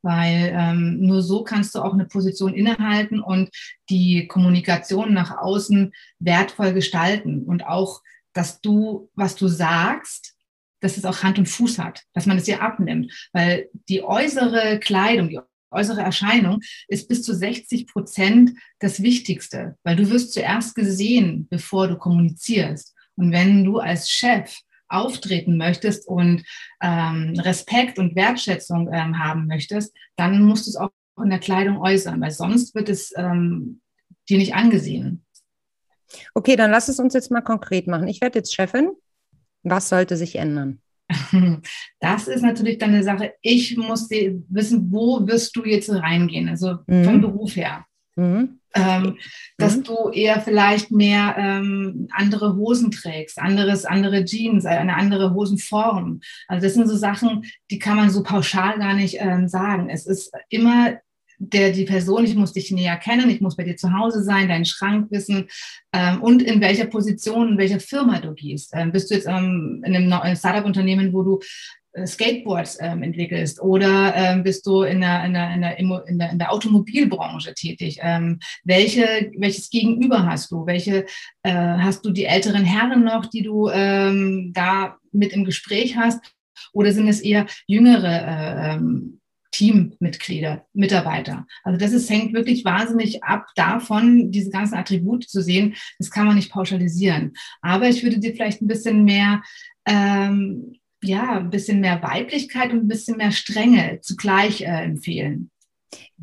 weil 0.04 0.52
ähm, 0.54 1.00
nur 1.00 1.22
so 1.22 1.42
kannst 1.42 1.74
du 1.74 1.80
auch 1.80 1.94
eine 1.94 2.04
Position 2.04 2.54
innehalten 2.54 3.20
und 3.20 3.50
die 3.88 4.28
Kommunikation 4.28 5.14
nach 5.14 5.36
außen 5.38 5.92
wertvoll 6.18 6.74
gestalten. 6.74 7.44
Und 7.44 7.66
auch, 7.66 8.02
dass 8.34 8.60
du, 8.60 9.10
was 9.14 9.34
du 9.34 9.48
sagst, 9.48 10.34
dass 10.80 10.98
es 10.98 11.06
auch 11.06 11.22
Hand 11.22 11.38
und 11.38 11.48
Fuß 11.48 11.78
hat, 11.78 12.02
dass 12.12 12.26
man 12.26 12.36
es 12.36 12.44
dir 12.44 12.60
abnimmt, 12.60 13.10
weil 13.32 13.70
die 13.88 14.02
äußere 14.02 14.78
Kleidung, 14.78 15.30
die 15.30 15.40
äußere 15.70 16.02
Erscheinung 16.02 16.60
ist 16.86 17.08
bis 17.08 17.22
zu 17.22 17.34
60 17.34 17.86
Prozent 17.86 18.52
das 18.78 19.02
Wichtigste, 19.02 19.76
weil 19.82 19.96
du 19.96 20.10
wirst 20.10 20.34
zuerst 20.34 20.74
gesehen, 20.74 21.48
bevor 21.48 21.88
du 21.88 21.96
kommunizierst. 21.96 22.94
Und 23.16 23.32
wenn 23.32 23.64
du 23.64 23.78
als 23.78 24.10
Chef 24.10 24.58
auftreten 24.88 25.56
möchtest 25.56 26.06
und 26.08 26.44
ähm, 26.82 27.34
Respekt 27.38 27.98
und 27.98 28.16
Wertschätzung 28.16 28.88
ähm, 28.92 29.18
haben 29.18 29.46
möchtest, 29.46 29.94
dann 30.16 30.42
musst 30.42 30.66
du 30.66 30.70
es 30.70 30.76
auch 30.76 30.90
in 31.22 31.30
der 31.30 31.38
Kleidung 31.38 31.78
äußern, 31.78 32.20
weil 32.20 32.30
sonst 32.30 32.74
wird 32.74 32.88
es 32.88 33.12
ähm, 33.16 33.80
dir 34.28 34.38
nicht 34.38 34.54
angesehen. 34.54 35.24
Okay, 36.34 36.56
dann 36.56 36.70
lass 36.70 36.88
es 36.88 36.98
uns 36.98 37.14
jetzt 37.14 37.30
mal 37.30 37.40
konkret 37.40 37.86
machen. 37.86 38.08
Ich 38.08 38.20
werde 38.20 38.38
jetzt 38.38 38.54
Chefin. 38.54 38.90
Was 39.62 39.88
sollte 39.88 40.16
sich 40.16 40.36
ändern? 40.36 40.80
Das 42.00 42.28
ist 42.28 42.42
natürlich 42.42 42.78
dann 42.78 42.90
eine 42.90 43.02
Sache. 43.02 43.32
Ich 43.40 43.76
muss 43.76 44.10
wissen, 44.10 44.92
wo 44.92 45.26
wirst 45.26 45.56
du 45.56 45.64
jetzt 45.64 45.90
reingehen, 45.90 46.48
also 46.50 46.78
mhm. 46.86 47.04
vom 47.04 47.20
Beruf 47.20 47.56
her. 47.56 47.86
Mhm. 48.16 48.60
Ähm, 48.74 49.18
dass 49.58 49.76
mhm. 49.76 49.84
du 49.84 50.10
eher 50.10 50.40
vielleicht 50.40 50.90
mehr 50.90 51.36
ähm, 51.38 52.08
andere 52.10 52.56
Hosen 52.56 52.90
trägst, 52.90 53.38
anderes, 53.38 53.84
andere 53.84 54.24
Jeans, 54.24 54.66
eine 54.66 54.96
andere 54.96 55.32
Hosenform. 55.32 56.20
Also 56.48 56.66
das 56.66 56.74
sind 56.74 56.88
so 56.88 56.96
Sachen, 56.96 57.44
die 57.70 57.78
kann 57.78 57.96
man 57.96 58.10
so 58.10 58.22
pauschal 58.22 58.78
gar 58.78 58.94
nicht 58.94 59.18
ähm, 59.20 59.48
sagen. 59.48 59.88
Es 59.90 60.06
ist 60.06 60.32
immer 60.48 60.98
der, 61.38 61.72
die 61.72 61.84
Person, 61.84 62.24
ich 62.24 62.34
muss 62.34 62.52
dich 62.52 62.70
näher 62.70 62.96
kennen, 62.96 63.28
ich 63.30 63.40
muss 63.40 63.56
bei 63.56 63.64
dir 63.64 63.76
zu 63.76 63.92
Hause 63.92 64.22
sein, 64.22 64.48
deinen 64.48 64.64
Schrank 64.64 65.10
wissen 65.10 65.48
ähm, 65.92 66.22
und 66.22 66.42
in 66.42 66.60
welcher 66.60 66.86
Position, 66.86 67.50
in 67.50 67.58
welcher 67.58 67.80
Firma 67.80 68.20
du 68.20 68.34
gehst. 68.34 68.70
Ähm, 68.74 68.92
bist 68.92 69.10
du 69.10 69.14
jetzt 69.14 69.26
ähm, 69.26 69.82
in 69.84 70.12
einem 70.12 70.36
Startup-Unternehmen, 70.36 71.12
wo 71.12 71.22
du 71.22 71.40
Skateboards 72.04 72.78
ähm, 72.80 73.02
entwickelst 73.02 73.60
oder 73.60 74.14
ähm, 74.16 74.42
bist 74.42 74.66
du 74.66 74.82
in 74.82 75.00
der, 75.00 75.24
in, 75.24 75.34
der, 75.34 75.54
in, 75.54 75.60
der, 75.60 75.78
in, 75.78 76.18
der, 76.18 76.30
in 76.30 76.38
der 76.38 76.52
Automobilbranche 76.52 77.54
tätig? 77.54 77.98
Ähm, 78.02 78.40
welche, 78.64 79.30
welches 79.36 79.70
Gegenüber 79.70 80.26
hast 80.26 80.50
du? 80.50 80.66
Welche 80.66 81.06
äh, 81.42 81.52
hast 81.52 82.04
du 82.04 82.10
die 82.10 82.24
älteren 82.24 82.64
Herren 82.64 83.04
noch, 83.04 83.26
die 83.26 83.42
du 83.42 83.68
ähm, 83.68 84.52
da 84.54 84.96
mit 85.12 85.32
im 85.32 85.44
Gespräch 85.44 85.96
hast? 85.96 86.20
Oder 86.72 86.92
sind 86.92 87.08
es 87.08 87.20
eher 87.20 87.46
jüngere 87.66 88.04
äh, 88.04 88.74
ähm, 88.74 89.20
Teammitglieder, 89.52 90.66
Mitarbeiter. 90.72 91.46
Also 91.62 91.78
das 91.78 91.92
ist, 91.92 92.10
hängt 92.10 92.32
wirklich 92.32 92.64
wahnsinnig 92.64 93.22
ab 93.22 93.46
davon, 93.54 94.32
diese 94.32 94.50
ganzen 94.50 94.74
Attribute 94.74 95.28
zu 95.28 95.42
sehen. 95.42 95.76
Das 96.00 96.10
kann 96.10 96.26
man 96.26 96.34
nicht 96.34 96.50
pauschalisieren. 96.50 97.34
Aber 97.62 97.88
ich 97.88 98.02
würde 98.02 98.18
dir 98.18 98.32
vielleicht 98.32 98.62
ein 98.62 98.66
bisschen 98.66 99.04
mehr 99.04 99.42
ähm, 99.86 100.74
ja, 101.04 101.38
ein 101.38 101.50
bisschen 101.50 101.80
mehr 101.80 102.02
Weiblichkeit 102.02 102.72
und 102.72 102.80
ein 102.80 102.88
bisschen 102.88 103.16
mehr 103.16 103.32
Strenge 103.32 104.00
zugleich 104.02 104.62
äh, 104.62 104.84
empfehlen. 104.84 105.50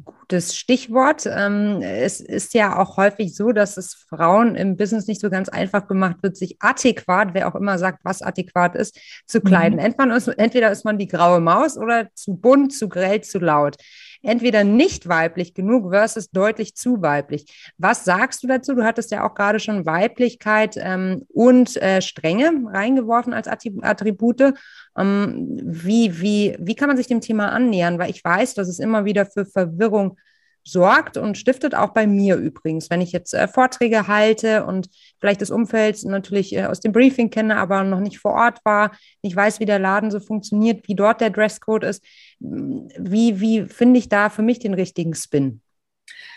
Gutes 0.04 0.56
Stichwort. 0.56 1.26
Ähm, 1.26 1.82
es 1.82 2.22
ist 2.22 2.54
ja 2.54 2.80
auch 2.80 2.98
häufig 2.98 3.36
so, 3.36 3.52
dass 3.52 3.78
es 3.78 3.94
Frauen 3.94 4.56
im 4.56 4.78
Business 4.78 5.08
nicht 5.08 5.20
so 5.20 5.30
ganz 5.30 5.50
einfach 5.50 5.88
gemacht 5.88 6.18
wird, 6.22 6.38
sich 6.38 6.56
adäquat, 6.62 7.34
wer 7.34 7.48
auch 7.48 7.56
immer 7.56 7.78
sagt, 7.78 8.00
was 8.04 8.22
adäquat 8.22 8.76
ist, 8.76 8.98
zu 9.28 9.42
kleiden. 9.42 9.80
Mhm. 9.80 10.34
Entweder 10.38 10.72
ist 10.72 10.86
man 10.86 10.98
die 10.98 11.08
graue 11.08 11.42
Maus 11.42 11.78
oder 11.78 12.08
zu 12.16 12.36
bunt, 12.36 12.74
zu 12.74 12.88
grell, 12.88 13.22
zu 13.22 13.40
laut 13.40 13.76
entweder 14.22 14.64
nicht 14.64 15.08
weiblich 15.08 15.54
genug 15.54 15.92
versus 15.92 16.30
deutlich 16.30 16.76
zu 16.76 17.02
weiblich. 17.02 17.72
Was 17.78 18.06
sagst 18.06 18.44
du 18.44 18.48
dazu? 18.48 18.76
Du 18.76 18.84
hattest 18.84 19.12
ja 19.12 19.28
auch 19.28 19.34
gerade 19.34 19.60
schon 19.60 19.86
Weiblichkeit 19.86 20.76
ähm, 20.78 21.26
und 21.30 21.78
äh, 21.78 22.02
Strenge 22.02 22.52
reingeworfen 22.72 23.34
als 23.34 23.48
Attribute. 23.48 24.54
Ähm, 24.98 25.60
wie, 25.64 26.22
wie, 26.22 26.56
wie 26.60 26.76
kann 26.76 26.88
man 26.88 26.98
sich 26.98 27.08
dem 27.08 27.22
Thema 27.22 27.52
annähern? 27.52 28.00
Weil 28.00 28.10
ich 28.10 28.24
weiß, 28.24 28.54
dass 28.54 28.68
es 28.68 28.80
immer 28.80 29.06
wieder 29.06 29.26
für 29.26 29.46
Verwirrung 29.46 30.18
sorgt 30.64 31.18
und 31.18 31.38
stiftet 31.38 31.76
auch 31.76 31.90
bei 31.90 32.08
mir 32.08 32.36
übrigens, 32.36 32.90
wenn 32.90 33.02
ich 33.02 33.12
jetzt 33.12 33.34
äh, 33.34 33.48
Vorträge 33.48 34.08
halte 34.08 34.66
und 34.66 34.90
vielleicht 35.20 35.42
das 35.42 35.52
Umfeld 35.52 36.04
natürlich 36.04 36.56
äh, 36.56 36.66
aus 36.66 36.80
dem 36.80 36.92
Briefing 36.92 37.30
kenne, 37.30 37.58
aber 37.58 37.84
noch 37.84 38.00
nicht 38.00 38.20
vor 38.20 38.34
Ort 38.34 38.64
war, 38.64 38.92
nicht 39.24 39.36
weiß, 39.36 39.60
wie 39.60 39.66
der 39.66 39.80
Laden 39.80 40.12
so 40.12 40.20
funktioniert, 40.20 40.88
wie 40.88 40.96
dort 40.96 41.22
der 41.22 41.30
Dresscode 41.30 41.84
ist. 41.84 42.04
Wie, 42.40 43.40
wie 43.40 43.66
finde 43.66 44.00
ich 44.00 44.10
da 44.10 44.30
für 44.30 44.42
mich 44.42 44.60
den 44.60 44.74
richtigen 44.74 45.16
Spin? 45.16 45.62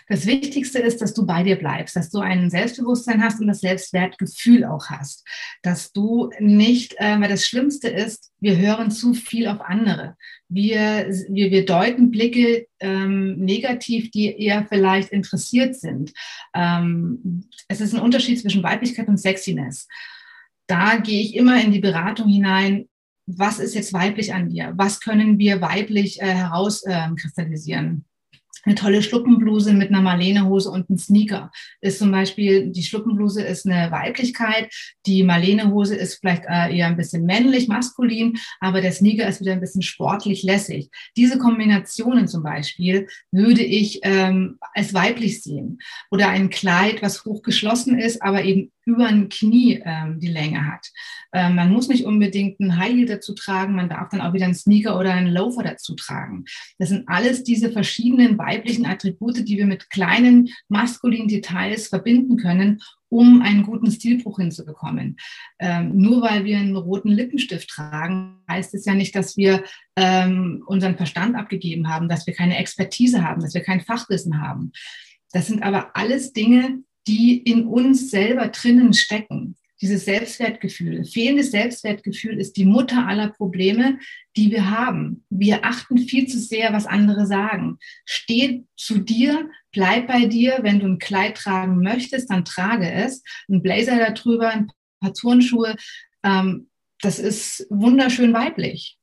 Das 0.08 0.26
Wichtigste 0.26 0.78
ist, 0.78 1.00
dass 1.00 1.14
du 1.14 1.24
bei 1.24 1.42
dir 1.42 1.56
bleibst, 1.56 1.96
dass 1.96 2.10
du 2.10 2.18
ein 2.18 2.50
Selbstbewusstsein 2.50 3.22
hast 3.22 3.40
und 3.40 3.46
das 3.46 3.60
Selbstwertgefühl 3.60 4.64
auch 4.64 4.90
hast. 4.90 5.26
Dass 5.62 5.92
du 5.92 6.30
nicht, 6.38 6.94
äh, 6.98 7.18
weil 7.20 7.28
das 7.28 7.46
Schlimmste 7.46 7.88
ist, 7.88 8.32
wir 8.40 8.58
hören 8.58 8.90
zu 8.90 9.14
viel 9.14 9.48
auf 9.48 9.60
andere. 9.60 10.16
Wir, 10.48 11.08
wir, 11.30 11.50
wir 11.50 11.64
deuten 11.64 12.10
Blicke 12.10 12.66
ähm, 12.80 13.36
negativ, 13.36 14.10
die 14.10 14.26
eher 14.26 14.66
vielleicht 14.66 15.10
interessiert 15.10 15.74
sind. 15.74 16.12
Ähm, 16.54 17.48
es 17.68 17.80
ist 17.80 17.94
ein 17.94 18.00
Unterschied 18.00 18.38
zwischen 18.40 18.62
Weiblichkeit 18.62 19.08
und 19.08 19.18
Sexiness. 19.18 19.88
Da 20.66 20.96
gehe 20.96 21.22
ich 21.22 21.34
immer 21.34 21.62
in 21.62 21.72
die 21.72 21.80
Beratung 21.80 22.28
hinein, 22.28 22.88
was 23.26 23.58
ist 23.58 23.74
jetzt 23.74 23.94
weiblich 23.94 24.34
an 24.34 24.50
dir? 24.50 24.74
Was 24.76 25.00
können 25.00 25.38
wir 25.38 25.62
weiblich 25.62 26.20
äh, 26.20 26.26
herauskristallisieren? 26.26 28.04
Eine 28.64 28.74
tolle 28.74 29.02
Schluppenbluse 29.02 29.74
mit 29.74 29.88
einer 29.88 30.00
Marlenehose 30.00 30.70
und 30.70 30.88
einem 30.88 30.98
Sneaker. 30.98 31.50
Ist 31.80 31.98
zum 31.98 32.10
Beispiel, 32.10 32.68
die 32.70 32.82
Schluppenbluse 32.82 33.42
ist 33.42 33.66
eine 33.66 33.90
Weiblichkeit, 33.90 34.72
die 35.06 35.22
Marlenehose 35.22 35.96
ist 35.96 36.16
vielleicht 36.16 36.44
äh, 36.48 36.76
eher 36.76 36.86
ein 36.86 36.96
bisschen 36.96 37.24
männlich, 37.24 37.68
maskulin, 37.68 38.38
aber 38.60 38.80
der 38.80 38.92
Sneaker 38.92 39.28
ist 39.28 39.40
wieder 39.40 39.52
ein 39.52 39.60
bisschen 39.60 39.82
sportlich, 39.82 40.42
lässig. 40.42 40.90
Diese 41.16 41.38
Kombinationen 41.38 42.28
zum 42.28 42.42
Beispiel 42.42 43.08
würde 43.30 43.62
ich 43.62 44.00
ähm, 44.02 44.58
als 44.74 44.94
weiblich 44.94 45.42
sehen. 45.42 45.78
Oder 46.10 46.28
ein 46.28 46.50
Kleid, 46.50 47.02
was 47.02 47.24
hochgeschlossen 47.24 47.98
ist, 47.98 48.22
aber 48.22 48.44
eben 48.44 48.70
über 48.86 49.06
ein 49.06 49.28
Knie 49.28 49.82
ähm, 49.84 50.20
die 50.20 50.28
Länge 50.28 50.66
hat. 50.66 50.90
Ähm, 51.32 51.54
man 51.54 51.72
muss 51.72 51.88
nicht 51.88 52.04
unbedingt 52.04 52.60
ein 52.60 52.76
High 52.76 52.94
Heel 52.94 53.06
dazu 53.06 53.34
tragen, 53.34 53.74
man 53.74 53.88
darf 53.88 54.10
dann 54.10 54.20
auch 54.20 54.32
wieder 54.32 54.44
einen 54.44 54.54
Sneaker 54.54 54.98
oder 54.98 55.12
einen 55.12 55.32
Loafer 55.32 55.62
dazu 55.62 55.94
tragen. 55.94 56.44
Das 56.78 56.90
sind 56.90 57.08
alles 57.08 57.42
diese 57.44 57.72
verschiedenen 57.72 58.38
weiblichen 58.38 58.86
Attribute, 58.86 59.46
die 59.48 59.56
wir 59.56 59.66
mit 59.66 59.90
kleinen 59.90 60.50
maskulinen 60.68 61.28
Details 61.28 61.88
verbinden 61.88 62.36
können, 62.36 62.80
um 63.08 63.42
einen 63.42 63.62
guten 63.62 63.90
Stilbruch 63.90 64.38
hinzubekommen. 64.38 65.16
Ähm, 65.60 65.96
nur 65.96 66.22
weil 66.22 66.44
wir 66.44 66.58
einen 66.58 66.76
roten 66.76 67.10
Lippenstift 67.10 67.68
tragen, 67.68 68.40
heißt 68.50 68.74
es 68.74 68.84
ja 68.84 68.94
nicht, 68.94 69.14
dass 69.14 69.36
wir 69.36 69.62
ähm, 69.96 70.62
unseren 70.66 70.96
Verstand 70.96 71.36
abgegeben 71.36 71.88
haben, 71.88 72.08
dass 72.08 72.26
wir 72.26 72.34
keine 72.34 72.58
Expertise 72.58 73.24
haben, 73.24 73.40
dass 73.40 73.54
wir 73.54 73.62
kein 73.62 73.80
Fachwissen 73.80 74.40
haben. 74.42 74.72
Das 75.32 75.46
sind 75.46 75.62
aber 75.62 75.96
alles 75.96 76.32
Dinge, 76.32 76.80
die 77.06 77.38
in 77.38 77.66
uns 77.66 78.10
selber 78.10 78.48
drinnen 78.48 78.92
stecken. 78.92 79.56
Dieses 79.80 80.04
Selbstwertgefühl. 80.04 81.04
Fehlendes 81.04 81.50
Selbstwertgefühl 81.50 82.38
ist 82.38 82.56
die 82.56 82.64
Mutter 82.64 83.06
aller 83.06 83.28
Probleme, 83.28 83.98
die 84.36 84.50
wir 84.50 84.70
haben. 84.70 85.24
Wir 85.30 85.64
achten 85.64 85.98
viel 85.98 86.26
zu 86.26 86.38
sehr, 86.38 86.72
was 86.72 86.86
andere 86.86 87.26
sagen. 87.26 87.78
Steh 88.06 88.64
zu 88.76 88.98
dir, 88.98 89.50
bleib 89.72 90.06
bei 90.06 90.26
dir. 90.26 90.60
Wenn 90.62 90.78
du 90.78 90.86
ein 90.86 90.98
Kleid 90.98 91.36
tragen 91.36 91.80
möchtest, 91.80 92.30
dann 92.30 92.44
trage 92.44 92.90
es. 92.90 93.22
Ein 93.48 93.62
Blazer 93.62 93.98
darüber, 93.98 94.48
ein 94.48 94.70
paar 95.00 95.12
Turnschuhe. 95.12 95.76
Ähm, 96.22 96.68
das 97.00 97.18
ist 97.18 97.66
wunderschön 97.68 98.32
weiblich. 98.32 98.96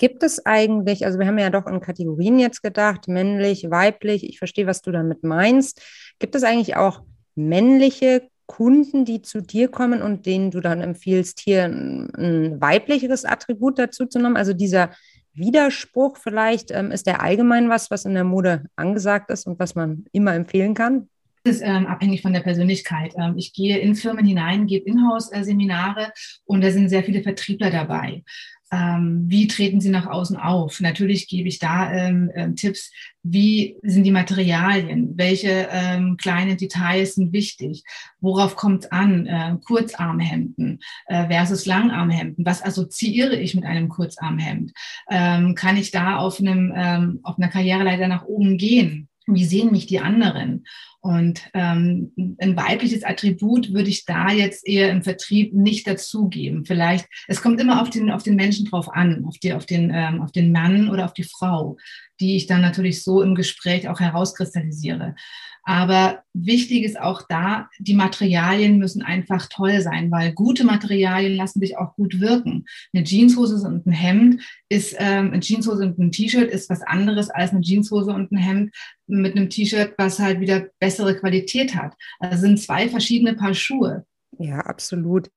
Gibt 0.00 0.22
es 0.22 0.46
eigentlich, 0.46 1.04
also 1.04 1.18
wir 1.18 1.26
haben 1.26 1.38
ja 1.38 1.50
doch 1.50 1.66
in 1.66 1.78
Kategorien 1.78 2.38
jetzt 2.38 2.62
gedacht, 2.62 3.06
männlich, 3.06 3.70
weiblich, 3.70 4.26
ich 4.26 4.38
verstehe, 4.38 4.66
was 4.66 4.80
du 4.80 4.92
damit 4.92 5.24
meinst. 5.24 5.82
Gibt 6.18 6.34
es 6.34 6.42
eigentlich 6.42 6.74
auch 6.76 7.02
männliche 7.34 8.22
Kunden, 8.46 9.04
die 9.04 9.20
zu 9.20 9.42
dir 9.42 9.68
kommen 9.68 10.00
und 10.00 10.24
denen 10.24 10.50
du 10.50 10.60
dann 10.60 10.80
empfiehlst, 10.80 11.40
hier 11.40 11.64
ein, 11.64 12.08
ein 12.14 12.60
weiblicheres 12.62 13.26
Attribut 13.26 13.78
dazu 13.78 14.06
zu 14.06 14.18
nehmen? 14.18 14.38
Also 14.38 14.54
dieser 14.54 14.88
Widerspruch 15.34 16.16
vielleicht, 16.16 16.70
ähm, 16.70 16.92
ist 16.92 17.06
der 17.06 17.20
allgemein 17.20 17.68
was, 17.68 17.90
was 17.90 18.06
in 18.06 18.14
der 18.14 18.24
Mode 18.24 18.64
angesagt 18.76 19.30
ist 19.30 19.46
und 19.46 19.58
was 19.60 19.74
man 19.74 20.06
immer 20.12 20.34
empfehlen 20.34 20.72
kann? 20.72 21.10
Das 21.44 21.56
ist 21.56 21.62
ähm, 21.62 21.86
abhängig 21.86 22.22
von 22.22 22.32
der 22.32 22.40
Persönlichkeit. 22.40 23.12
Ähm, 23.18 23.34
ich 23.36 23.52
gehe 23.52 23.78
in 23.78 23.94
Firmen 23.94 24.24
hinein, 24.24 24.66
gebe 24.66 24.88
Inhouse-Seminare 24.88 26.10
und 26.46 26.64
da 26.64 26.70
sind 26.70 26.88
sehr 26.88 27.04
viele 27.04 27.22
Vertriebler 27.22 27.70
dabei 27.70 28.22
ähm, 28.70 29.24
wie 29.26 29.48
treten 29.48 29.80
sie 29.80 29.90
nach 29.90 30.06
außen 30.06 30.36
auf? 30.36 30.80
Natürlich 30.80 31.28
gebe 31.28 31.48
ich 31.48 31.58
da 31.58 31.92
ähm, 31.92 32.30
äh, 32.34 32.52
Tipps, 32.52 32.92
wie 33.22 33.76
sind 33.82 34.04
die 34.04 34.10
Materialien, 34.10 35.14
welche 35.16 35.68
ähm, 35.70 36.16
kleinen 36.16 36.56
Details 36.56 37.16
sind 37.16 37.32
wichtig, 37.32 37.82
worauf 38.20 38.56
kommt 38.56 38.84
es 38.84 38.92
an, 38.92 39.26
äh, 39.26 39.56
Kurzarmhemden 39.64 40.80
äh, 41.06 41.26
versus 41.26 41.66
Langarmhemden, 41.66 42.46
was 42.46 42.64
assoziiere 42.64 43.36
ich 43.36 43.54
mit 43.54 43.64
einem 43.64 43.88
Kurzarmhemd? 43.88 44.72
Ähm, 45.10 45.54
kann 45.54 45.76
ich 45.76 45.90
da 45.90 46.18
auf, 46.18 46.40
einem, 46.40 46.72
ähm, 46.74 47.20
auf 47.22 47.38
einer 47.38 47.48
Karriereleiter 47.48 48.08
nach 48.08 48.24
oben 48.24 48.56
gehen? 48.56 49.08
Wie 49.26 49.44
sehen 49.44 49.70
mich 49.70 49.86
die 49.86 50.00
anderen? 50.00 50.64
Und 51.02 51.48
ähm, 51.54 52.12
ein 52.38 52.56
weibliches 52.56 53.04
Attribut 53.04 53.72
würde 53.72 53.88
ich 53.88 54.04
da 54.04 54.30
jetzt 54.30 54.66
eher 54.66 54.90
im 54.90 55.02
Vertrieb 55.02 55.54
nicht 55.54 55.86
dazugeben. 55.86 56.66
Vielleicht, 56.66 57.06
es 57.26 57.40
kommt 57.40 57.58
immer 57.60 57.80
auf 57.80 57.88
den, 57.88 58.10
auf 58.10 58.22
den 58.22 58.36
Menschen 58.36 58.66
drauf 58.66 58.92
an, 58.92 59.24
auf, 59.24 59.38
die, 59.38 59.54
auf, 59.54 59.64
den, 59.64 59.90
ähm, 59.94 60.20
auf 60.20 60.30
den 60.30 60.52
Mann 60.52 60.90
oder 60.90 61.06
auf 61.06 61.14
die 61.14 61.24
Frau, 61.24 61.78
die 62.20 62.36
ich 62.36 62.46
dann 62.46 62.60
natürlich 62.60 63.02
so 63.02 63.22
im 63.22 63.34
Gespräch 63.34 63.88
auch 63.88 64.00
herauskristallisiere. 64.00 65.14
Aber 65.62 66.22
wichtig 66.32 66.84
ist 66.84 66.98
auch 66.98 67.22
da, 67.28 67.68
die 67.78 67.94
Materialien 67.94 68.78
müssen 68.78 69.02
einfach 69.02 69.46
toll 69.48 69.80
sein, 69.80 70.10
weil 70.10 70.32
gute 70.32 70.64
Materialien 70.64 71.36
lassen 71.36 71.60
sich 71.60 71.76
auch 71.76 71.94
gut 71.96 72.20
wirken. 72.20 72.64
Eine 72.92 73.04
Jeanshose 73.04 73.66
und 73.66 73.86
ein 73.86 73.92
Hemd 73.92 74.42
ist, 74.68 74.96
ähm, 74.98 75.32
eine 75.32 75.40
Jeanshose 75.40 75.84
und 75.84 75.98
ein 75.98 76.12
T-Shirt 76.12 76.50
ist 76.50 76.70
was 76.70 76.82
anderes 76.82 77.30
als 77.30 77.52
eine 77.52 77.60
Jeanshose 77.60 78.12
und 78.12 78.32
ein 78.32 78.38
Hemd 78.38 78.74
mit 79.06 79.36
einem 79.36 79.50
T-Shirt, 79.50 79.94
was 79.98 80.18
halt 80.18 80.40
wieder 80.40 80.68
bessere 80.90 81.16
Qualität 81.16 81.76
hat. 81.76 81.94
Also 82.18 82.40
sind 82.40 82.60
zwei 82.60 82.88
verschiedene 82.88 83.34
Paar 83.34 83.54
Schuhe. 83.54 84.04
Ja, 84.38 84.58
absolut. 84.60 85.30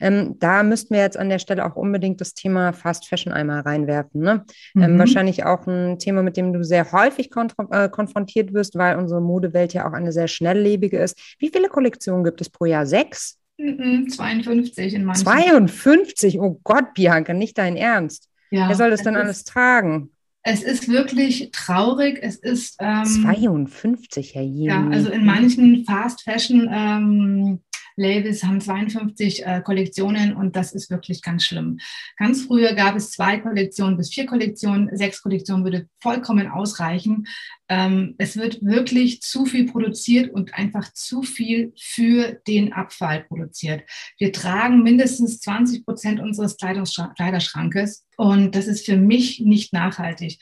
Ähm, 0.00 0.36
da 0.38 0.62
müssten 0.62 0.94
wir 0.94 1.00
jetzt 1.00 1.16
an 1.16 1.28
der 1.28 1.38
Stelle 1.38 1.64
auch 1.64 1.76
unbedingt 1.76 2.20
das 2.20 2.34
Thema 2.34 2.72
Fast 2.72 3.06
Fashion 3.06 3.32
einmal 3.32 3.60
reinwerfen. 3.60 4.20
Ne? 4.20 4.44
Ähm, 4.74 4.82
mhm. 4.82 4.82
Ähm, 4.82 4.98
wahrscheinlich 4.98 5.44
auch 5.44 5.66
ein 5.66 5.98
Thema, 5.98 6.22
mit 6.22 6.36
dem 6.36 6.52
du 6.52 6.64
sehr 6.64 6.90
häufig 6.90 7.30
äh, 7.70 7.88
konfrontiert 7.88 8.52
wirst, 8.52 8.76
weil 8.76 8.96
unsere 8.96 9.22
Modewelt 9.22 9.72
ja 9.72 9.88
auch 9.88 9.92
eine 9.92 10.12
sehr 10.12 10.28
schnelllebige 10.28 10.98
ist. 10.98 11.18
Wie 11.38 11.50
viele 11.50 11.68
Kollektionen 11.68 12.24
gibt 12.24 12.40
es 12.40 12.50
pro 12.50 12.64
Jahr? 12.64 12.84
Sechs? 12.84 13.38
52 13.58 14.94
in 14.94 15.04
manchen. 15.04 15.22
52? 15.24 16.40
Oh 16.40 16.60
Gott, 16.64 16.94
Bianca, 16.94 17.32
nicht 17.32 17.58
dein 17.58 17.76
Ernst. 17.76 18.28
Ja, 18.50 18.68
Wer 18.68 18.74
soll 18.74 18.90
das 18.90 19.02
denn 19.02 19.16
alles 19.16 19.44
tragen? 19.44 20.10
Es 20.42 20.62
ist 20.62 20.88
wirklich 20.88 21.50
traurig. 21.52 22.18
Es 22.22 22.36
ist 22.36 22.76
ähm, 22.80 23.04
52, 23.04 24.34
Herr 24.34 24.42
Jeni. 24.42 24.66
Ja, 24.66 24.88
also 24.88 25.10
in 25.10 25.24
manchen 25.24 25.84
Fast 25.84 26.22
Fashion 26.22 26.68
ähm, 26.72 27.60
Labels 28.00 28.42
haben 28.42 28.60
52 28.60 29.46
äh, 29.46 29.60
Kollektionen 29.62 30.34
und 30.34 30.56
das 30.56 30.72
ist 30.72 30.90
wirklich 30.90 31.22
ganz 31.22 31.44
schlimm. 31.44 31.78
Ganz 32.16 32.46
früher 32.46 32.72
gab 32.74 32.96
es 32.96 33.10
zwei 33.10 33.38
Kollektionen 33.38 33.96
bis 33.96 34.12
vier 34.12 34.26
Kollektionen. 34.26 34.88
Sechs 34.96 35.22
Kollektionen 35.22 35.64
würde 35.64 35.86
vollkommen 36.00 36.48
ausreichen. 36.48 37.26
Ähm, 37.68 38.14
es 38.18 38.36
wird 38.36 38.64
wirklich 38.64 39.20
zu 39.20 39.44
viel 39.44 39.70
produziert 39.70 40.30
und 40.32 40.54
einfach 40.54 40.92
zu 40.94 41.22
viel 41.22 41.72
für 41.78 42.40
den 42.48 42.72
Abfall 42.72 43.24
produziert. 43.24 43.82
Wir 44.18 44.32
tragen 44.32 44.82
mindestens 44.82 45.40
20 45.40 45.84
Prozent 45.84 46.20
unseres 46.20 46.56
Kleiderschrankes 46.56 48.06
und 48.16 48.54
das 48.54 48.66
ist 48.66 48.86
für 48.86 48.96
mich 48.96 49.40
nicht 49.40 49.72
nachhaltig 49.72 50.38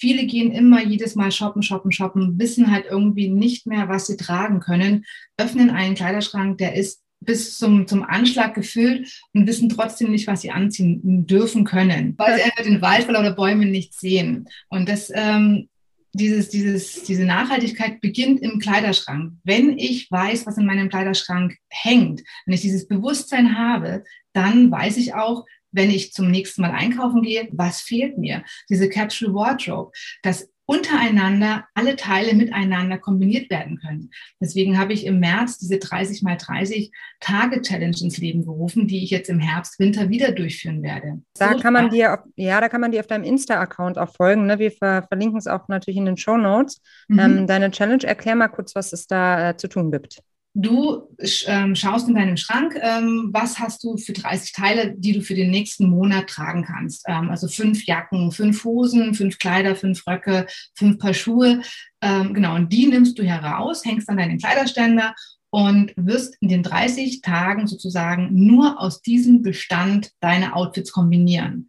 viele 0.00 0.26
gehen 0.26 0.50
immer 0.50 0.82
jedes 0.82 1.14
Mal 1.14 1.30
shoppen, 1.30 1.62
shoppen, 1.62 1.92
shoppen, 1.92 2.38
wissen 2.38 2.72
halt 2.72 2.86
irgendwie 2.90 3.28
nicht 3.28 3.66
mehr, 3.66 3.88
was 3.88 4.06
sie 4.06 4.16
tragen 4.16 4.60
können, 4.60 5.04
öffnen 5.36 5.70
einen 5.70 5.94
Kleiderschrank, 5.94 6.58
der 6.58 6.74
ist 6.74 7.02
bis 7.20 7.58
zum, 7.58 7.86
zum 7.86 8.02
Anschlag 8.02 8.54
gefüllt 8.54 9.22
und 9.34 9.46
wissen 9.46 9.68
trotzdem 9.68 10.10
nicht, 10.10 10.26
was 10.26 10.40
sie 10.40 10.50
anziehen 10.50 11.26
dürfen 11.26 11.64
können, 11.64 12.14
weil 12.16 12.36
sie 12.36 12.42
einfach 12.44 12.64
den 12.64 12.80
Wald 12.80 13.04
vor 13.04 13.12
lauter 13.12 13.32
Bäumen 13.32 13.70
nicht 13.70 13.92
sehen. 13.92 14.48
Und 14.70 14.88
das, 14.88 15.12
ähm, 15.14 15.68
dieses, 16.12 16.48
dieses, 16.48 17.04
diese 17.04 17.24
Nachhaltigkeit 17.24 18.00
beginnt 18.00 18.40
im 18.40 18.58
Kleiderschrank. 18.58 19.34
Wenn 19.44 19.78
ich 19.78 20.10
weiß, 20.10 20.46
was 20.46 20.58
in 20.58 20.66
meinem 20.66 20.88
Kleiderschrank 20.88 21.56
hängt, 21.68 22.22
wenn 22.46 22.54
ich 22.54 22.62
dieses 22.62 22.88
Bewusstsein 22.88 23.56
habe, 23.56 24.02
dann 24.32 24.70
weiß 24.70 24.96
ich 24.96 25.14
auch, 25.14 25.44
wenn 25.72 25.90
ich 25.90 26.12
zum 26.12 26.30
nächsten 26.30 26.62
Mal 26.62 26.72
einkaufen 26.72 27.22
gehe, 27.22 27.48
was 27.52 27.80
fehlt 27.80 28.18
mir? 28.18 28.42
Diese 28.68 28.88
Capsule 28.88 29.34
Wardrobe, 29.34 29.92
dass 30.22 30.48
untereinander 30.70 31.64
alle 31.74 31.96
Teile 31.96 32.32
miteinander 32.32 32.96
kombiniert 32.96 33.50
werden 33.50 33.80
können. 33.80 34.10
Deswegen 34.40 34.78
habe 34.78 34.92
ich 34.92 35.04
im 35.04 35.18
März 35.18 35.58
diese 35.58 35.78
30 35.78 36.22
mal 36.22 36.36
30 36.36 36.92
Tage 37.18 37.60
Challenge 37.60 37.96
ins 38.00 38.18
Leben 38.18 38.44
gerufen, 38.44 38.86
die 38.86 39.02
ich 39.02 39.10
jetzt 39.10 39.28
im 39.28 39.40
Herbst, 39.40 39.80
Winter 39.80 40.10
wieder 40.10 40.30
durchführen 40.30 40.84
werde. 40.84 41.22
Da 41.34 41.54
so 41.54 41.58
kann 41.58 41.72
man 41.72 41.90
dir, 41.90 42.14
auf, 42.14 42.20
ja, 42.36 42.60
da 42.60 42.68
kann 42.68 42.80
man 42.80 42.92
dir 42.92 43.00
auf 43.00 43.08
deinem 43.08 43.24
Insta-Account 43.24 43.98
auch 43.98 44.14
folgen. 44.14 44.46
Ne? 44.46 44.60
Wir 44.60 44.70
ver 44.70 45.02
verlinken 45.08 45.38
es 45.38 45.48
auch 45.48 45.66
natürlich 45.66 45.98
in 45.98 46.04
den 46.04 46.16
Show 46.16 46.36
Notes. 46.36 46.80
Mhm. 47.08 47.18
Ähm, 47.18 47.46
deine 47.48 47.72
Challenge, 47.72 48.04
erklär 48.04 48.36
mal 48.36 48.46
kurz, 48.46 48.76
was 48.76 48.92
es 48.92 49.08
da 49.08 49.50
äh, 49.50 49.56
zu 49.56 49.66
tun 49.66 49.90
gibt. 49.90 50.22
Du 50.52 51.08
ähm, 51.46 51.76
schaust 51.76 52.08
in 52.08 52.16
deinem 52.16 52.36
Schrank, 52.36 52.76
ähm, 52.80 53.30
was 53.32 53.60
hast 53.60 53.84
du 53.84 53.96
für 53.96 54.12
30 54.12 54.52
Teile, 54.52 54.94
die 54.96 55.12
du 55.12 55.22
für 55.22 55.34
den 55.34 55.50
nächsten 55.50 55.88
Monat 55.88 56.26
tragen 56.28 56.64
kannst. 56.64 57.04
Ähm, 57.06 57.30
also 57.30 57.46
fünf 57.46 57.86
Jacken, 57.86 58.32
fünf 58.32 58.64
Hosen, 58.64 59.14
fünf 59.14 59.38
Kleider, 59.38 59.76
fünf 59.76 60.04
Röcke, 60.06 60.46
fünf 60.74 60.98
Paar 60.98 61.14
Schuhe. 61.14 61.62
Genau, 62.02 62.54
und 62.54 62.72
die 62.72 62.86
nimmst 62.86 63.18
du 63.18 63.22
heraus, 63.22 63.84
hängst 63.84 64.08
an 64.08 64.16
deinen 64.16 64.38
Kleiderständer 64.38 65.14
und 65.50 65.92
wirst 65.96 66.36
in 66.40 66.48
den 66.48 66.62
30 66.62 67.20
Tagen 67.20 67.66
sozusagen 67.66 68.30
nur 68.32 68.80
aus 68.80 69.02
diesem 69.02 69.42
Bestand 69.42 70.12
deine 70.20 70.54
Outfits 70.54 70.92
kombinieren. 70.92 71.68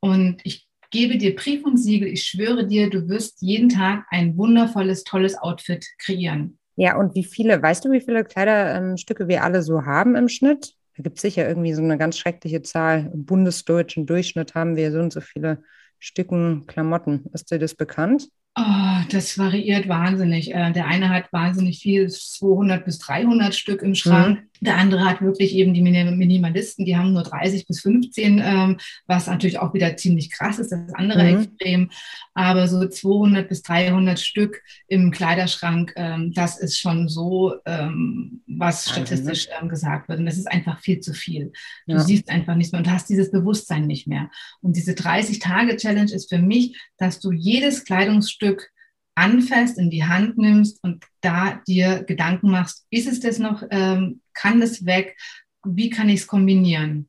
Und 0.00 0.40
ich 0.44 0.66
gebe 0.90 1.18
dir 1.18 1.34
Brief 1.34 1.62
ich 1.84 2.24
schwöre 2.24 2.66
dir, 2.66 2.88
du 2.88 3.08
wirst 3.08 3.42
jeden 3.42 3.68
Tag 3.68 4.06
ein 4.10 4.36
wundervolles, 4.36 5.04
tolles 5.04 5.36
Outfit 5.36 5.84
kreieren. 5.98 6.58
Ja, 6.76 6.96
und 6.96 7.14
wie 7.14 7.24
viele, 7.24 7.60
weißt 7.62 7.84
du, 7.84 7.90
wie 7.90 8.00
viele 8.00 8.24
Kleiderstücke 8.24 9.28
wir 9.28 9.42
alle 9.44 9.62
so 9.62 9.84
haben 9.84 10.14
im 10.14 10.28
Schnitt? 10.28 10.74
Da 10.96 11.02
gibt 11.02 11.16
es 11.16 11.22
sicher 11.22 11.46
irgendwie 11.48 11.72
so 11.74 11.82
eine 11.82 11.98
ganz 11.98 12.18
schreckliche 12.18 12.62
Zahl. 12.62 13.10
Im 13.12 13.24
bundesdeutschen 13.24 14.06
Durchschnitt 14.06 14.54
haben 14.54 14.76
wir 14.76 14.92
so 14.92 14.98
und 15.00 15.12
so 15.12 15.20
viele 15.20 15.62
Stücken 15.98 16.66
Klamotten. 16.66 17.24
Ist 17.32 17.50
dir 17.50 17.58
das 17.58 17.74
bekannt? 17.74 18.28
Oh, 18.58 18.95
das 19.12 19.38
variiert 19.38 19.88
wahnsinnig. 19.88 20.54
Äh, 20.54 20.72
der 20.72 20.86
eine 20.86 21.08
hat 21.08 21.32
wahnsinnig 21.32 21.78
viel, 21.78 22.08
200 22.08 22.84
bis 22.84 22.98
300 22.98 23.54
Stück 23.54 23.82
im 23.82 23.94
Schrank. 23.94 24.40
Mhm. 24.40 24.46
Der 24.60 24.76
andere 24.76 25.04
hat 25.04 25.20
wirklich 25.20 25.54
eben 25.54 25.74
die 25.74 25.82
Minimalisten, 25.82 26.84
die 26.86 26.96
haben 26.96 27.12
nur 27.12 27.22
30 27.22 27.66
bis 27.66 27.80
15, 27.80 28.40
ähm, 28.42 28.78
was 29.06 29.26
natürlich 29.26 29.58
auch 29.58 29.74
wieder 29.74 29.96
ziemlich 29.96 30.30
krass 30.30 30.58
ist, 30.58 30.72
das 30.72 30.94
andere 30.94 31.22
mhm. 31.24 31.40
Extrem. 31.40 31.90
Aber 32.34 32.66
so 32.68 32.86
200 32.86 33.48
bis 33.48 33.62
300 33.62 34.18
Stück 34.18 34.62
im 34.88 35.10
Kleiderschrank, 35.10 35.92
ähm, 35.96 36.32
das 36.32 36.58
ist 36.58 36.78
schon 36.78 37.08
so, 37.08 37.54
ähm, 37.66 38.42
was 38.46 38.88
statistisch 38.90 39.48
ähm, 39.60 39.68
gesagt 39.68 40.08
wird. 40.08 40.20
Und 40.20 40.26
das 40.26 40.38
ist 40.38 40.50
einfach 40.50 40.80
viel 40.80 41.00
zu 41.00 41.12
viel. 41.12 41.52
Du 41.86 41.94
ja. 41.94 42.00
siehst 42.00 42.30
einfach 42.30 42.54
nichts 42.54 42.72
mehr 42.72 42.80
und 42.80 42.90
hast 42.90 43.08
dieses 43.10 43.30
Bewusstsein 43.30 43.86
nicht 43.86 44.06
mehr. 44.06 44.30
Und 44.62 44.76
diese 44.76 44.92
30-Tage-Challenge 44.92 46.12
ist 46.12 46.30
für 46.30 46.38
mich, 46.38 46.78
dass 46.98 47.20
du 47.20 47.32
jedes 47.32 47.84
Kleidungsstück 47.84 48.70
anfasst, 49.16 49.78
in 49.78 49.90
die 49.90 50.04
Hand 50.04 50.38
nimmst 50.38 50.82
und 50.84 51.04
da 51.20 51.60
dir 51.66 52.04
Gedanken 52.04 52.50
machst, 52.50 52.86
ist 52.90 53.08
es 53.08 53.18
das 53.20 53.38
noch, 53.38 53.64
ähm, 53.70 54.20
kann 54.34 54.60
das 54.60 54.84
weg, 54.84 55.16
wie 55.64 55.90
kann 55.90 56.08
ich 56.08 56.20
es 56.20 56.26
kombinieren? 56.26 57.08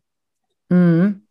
Mhm. 0.69 1.23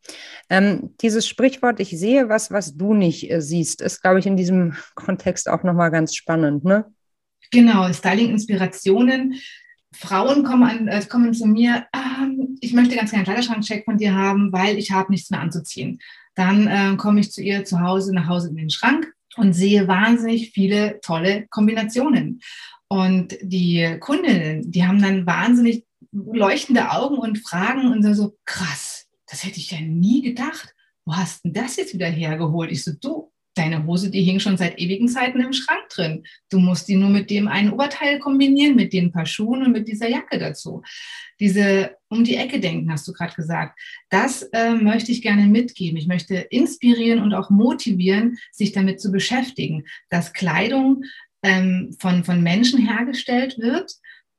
Ähm, 0.48 0.94
dieses 1.00 1.26
Sprichwort, 1.26 1.80
ich 1.80 1.90
sehe 1.90 2.28
was, 2.28 2.50
was 2.50 2.76
du 2.76 2.94
nicht 2.94 3.30
äh, 3.30 3.40
siehst, 3.40 3.80
ist, 3.80 4.02
glaube 4.02 4.20
ich, 4.20 4.26
in 4.26 4.36
diesem 4.36 4.76
Kontext 4.94 5.48
auch 5.48 5.62
nochmal 5.62 5.90
ganz 5.90 6.14
spannend, 6.14 6.64
ne? 6.64 6.84
Genau, 7.50 7.92
Styling-Inspirationen. 7.92 9.34
Frauen 9.92 10.44
kommen, 10.44 10.62
an, 10.64 10.88
äh, 10.88 11.02
kommen 11.06 11.32
zu 11.32 11.46
mir, 11.46 11.86
ähm, 11.94 12.58
ich 12.60 12.74
möchte 12.74 12.96
ganz 12.96 13.10
gerne 13.10 13.26
einen 13.26 13.34
Kleiderschrankcheck 13.34 13.84
von 13.84 13.96
dir 13.96 14.14
haben, 14.14 14.52
weil 14.52 14.76
ich 14.76 14.90
habe 14.90 15.10
nichts 15.10 15.30
mehr 15.30 15.40
anzuziehen. 15.40 16.00
Dann 16.34 16.66
äh, 16.66 16.96
komme 16.96 17.20
ich 17.20 17.32
zu 17.32 17.42
ihr 17.42 17.64
zu 17.64 17.80
Hause, 17.80 18.14
nach 18.14 18.28
Hause 18.28 18.50
in 18.50 18.56
den 18.56 18.70
Schrank 18.70 19.10
und 19.36 19.52
sehe 19.52 19.88
wahnsinnig 19.88 20.50
viele 20.50 21.00
tolle 21.00 21.46
Kombinationen. 21.48 22.40
Und 22.88 23.36
die 23.42 23.96
Kundinnen, 24.00 24.70
die 24.70 24.84
haben 24.84 25.02
dann 25.02 25.26
wahnsinnig 25.26 25.84
leuchtende 26.12 26.90
Augen 26.90 27.18
und 27.18 27.38
fragen 27.38 27.92
und 27.92 28.02
so, 28.14 28.36
krass, 28.44 29.06
das 29.26 29.44
hätte 29.44 29.58
ich 29.58 29.72
ja 29.72 29.80
nie 29.80 30.22
gedacht. 30.22 30.74
Wo 31.04 31.14
hast 31.14 31.44
denn 31.44 31.52
das 31.52 31.76
jetzt 31.76 31.94
wieder 31.94 32.08
hergeholt? 32.08 32.70
Ich 32.70 32.84
so, 32.84 32.92
du, 32.92 33.32
deine 33.56 33.86
Hose, 33.86 34.10
die 34.10 34.22
hing 34.22 34.38
schon 34.38 34.56
seit 34.56 34.78
ewigen 34.78 35.08
Zeiten 35.08 35.40
im 35.40 35.52
Schrank 35.52 35.88
drin. 35.88 36.24
Du 36.50 36.58
musst 36.58 36.88
die 36.88 36.96
nur 36.96 37.08
mit 37.08 37.30
dem 37.30 37.48
einen 37.48 37.72
Oberteil 37.72 38.18
kombinieren, 38.18 38.76
mit 38.76 38.92
den 38.92 39.12
paar 39.12 39.26
Schuhen 39.26 39.62
und 39.62 39.72
mit 39.72 39.88
dieser 39.88 40.08
Jacke 40.08 40.38
dazu. 40.38 40.82
Diese 41.40 41.96
um 42.08 42.24
die 42.24 42.36
Ecke 42.36 42.60
denken, 42.60 42.90
hast 42.92 43.08
du 43.08 43.12
gerade 43.12 43.34
gesagt. 43.34 43.78
Das 44.10 44.42
äh, 44.52 44.74
möchte 44.74 45.10
ich 45.10 45.22
gerne 45.22 45.46
mitgeben. 45.46 45.98
Ich 45.98 46.06
möchte 46.06 46.34
inspirieren 46.36 47.20
und 47.20 47.34
auch 47.34 47.50
motivieren, 47.50 48.38
sich 48.52 48.72
damit 48.72 49.00
zu 49.00 49.10
beschäftigen, 49.10 49.84
dass 50.10 50.32
Kleidung 50.32 51.04
ähm, 51.42 51.96
von, 51.98 52.24
von 52.24 52.42
Menschen 52.42 52.86
hergestellt 52.86 53.58
wird, 53.58 53.92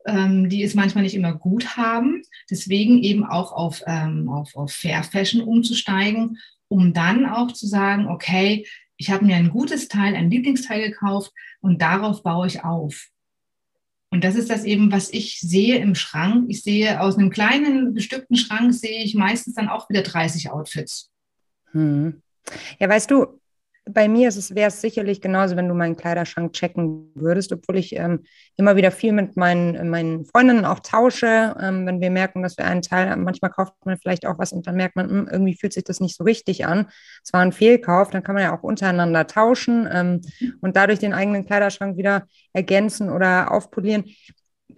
ähm, 0.05 0.49
die 0.49 0.63
es 0.63 0.75
manchmal 0.75 1.03
nicht 1.03 1.15
immer 1.15 1.33
gut 1.33 1.75
haben. 1.75 2.21
Deswegen 2.49 3.03
eben 3.03 3.25
auch 3.25 3.51
auf, 3.51 3.83
ähm, 3.85 4.29
auf, 4.29 4.55
auf 4.55 4.71
Fair 4.71 5.03
Fashion 5.03 5.41
umzusteigen, 5.41 6.39
um 6.69 6.93
dann 6.93 7.25
auch 7.25 7.51
zu 7.51 7.67
sagen, 7.67 8.07
okay, 8.07 8.65
ich 8.97 9.11
habe 9.11 9.25
mir 9.25 9.35
ein 9.35 9.49
gutes 9.49 9.87
Teil, 9.87 10.15
ein 10.15 10.29
Lieblingsteil 10.29 10.89
gekauft 10.89 11.31
und 11.61 11.81
darauf 11.81 12.23
baue 12.23 12.47
ich 12.47 12.63
auf. 12.63 13.07
Und 14.09 14.23
das 14.23 14.35
ist 14.35 14.49
das 14.49 14.63
eben, 14.63 14.91
was 14.91 15.11
ich 15.11 15.39
sehe 15.39 15.77
im 15.79 15.93
Schrank. 15.93 16.45
Ich 16.49 16.63
sehe 16.63 17.01
aus 17.01 17.17
einem 17.17 17.29
kleinen 17.29 17.93
bestückten 17.93 18.37
Schrank 18.37 18.73
sehe 18.73 19.03
ich 19.03 19.15
meistens 19.15 19.55
dann 19.55 19.67
auch 19.67 19.89
wieder 19.89 20.01
30 20.01 20.49
Outfits. 20.49 21.11
Hm. 21.71 22.21
Ja, 22.79 22.87
weißt 22.89 23.11
du, 23.11 23.39
bei 23.89 24.07
mir 24.07 24.29
wäre 24.29 24.67
es 24.67 24.81
sicherlich 24.81 25.21
genauso, 25.21 25.55
wenn 25.55 25.67
du 25.67 25.73
meinen 25.73 25.95
Kleiderschrank 25.95 26.53
checken 26.53 27.11
würdest, 27.15 27.51
obwohl 27.51 27.77
ich 27.77 27.95
ähm, 27.95 28.23
immer 28.55 28.75
wieder 28.75 28.91
viel 28.91 29.11
mit 29.11 29.37
meinen, 29.37 29.89
meinen 29.89 30.25
Freundinnen 30.25 30.65
auch 30.65 30.79
tausche, 30.79 31.55
ähm, 31.61 31.85
wenn 31.85 32.01
wir 32.01 32.11
merken, 32.11 32.43
dass 32.43 32.57
wir 32.57 32.65
einen 32.65 32.81
Teil. 32.81 33.15
Manchmal 33.17 33.51
kauft 33.51 33.73
man 33.85 33.97
vielleicht 33.97 34.25
auch 34.25 34.37
was 34.37 34.53
und 34.53 34.67
dann 34.67 34.75
merkt 34.75 34.95
man, 34.95 35.07
mh, 35.07 35.11
hm, 35.11 35.27
irgendwie 35.31 35.55
fühlt 35.55 35.73
sich 35.73 35.83
das 35.83 35.99
nicht 35.99 36.15
so 36.15 36.23
richtig 36.23 36.65
an. 36.65 36.87
Es 37.23 37.33
war 37.33 37.41
ein 37.41 37.51
Fehlkauf, 37.51 38.09
dann 38.09 38.23
kann 38.23 38.35
man 38.35 38.43
ja 38.43 38.57
auch 38.57 38.63
untereinander 38.63 39.27
tauschen 39.27 39.87
ähm, 39.91 40.21
und 40.61 40.75
dadurch 40.75 40.99
den 40.99 41.13
eigenen 41.13 41.45
Kleiderschrank 41.45 41.97
wieder 41.97 42.27
ergänzen 42.53 43.09
oder 43.09 43.51
aufpolieren 43.51 44.05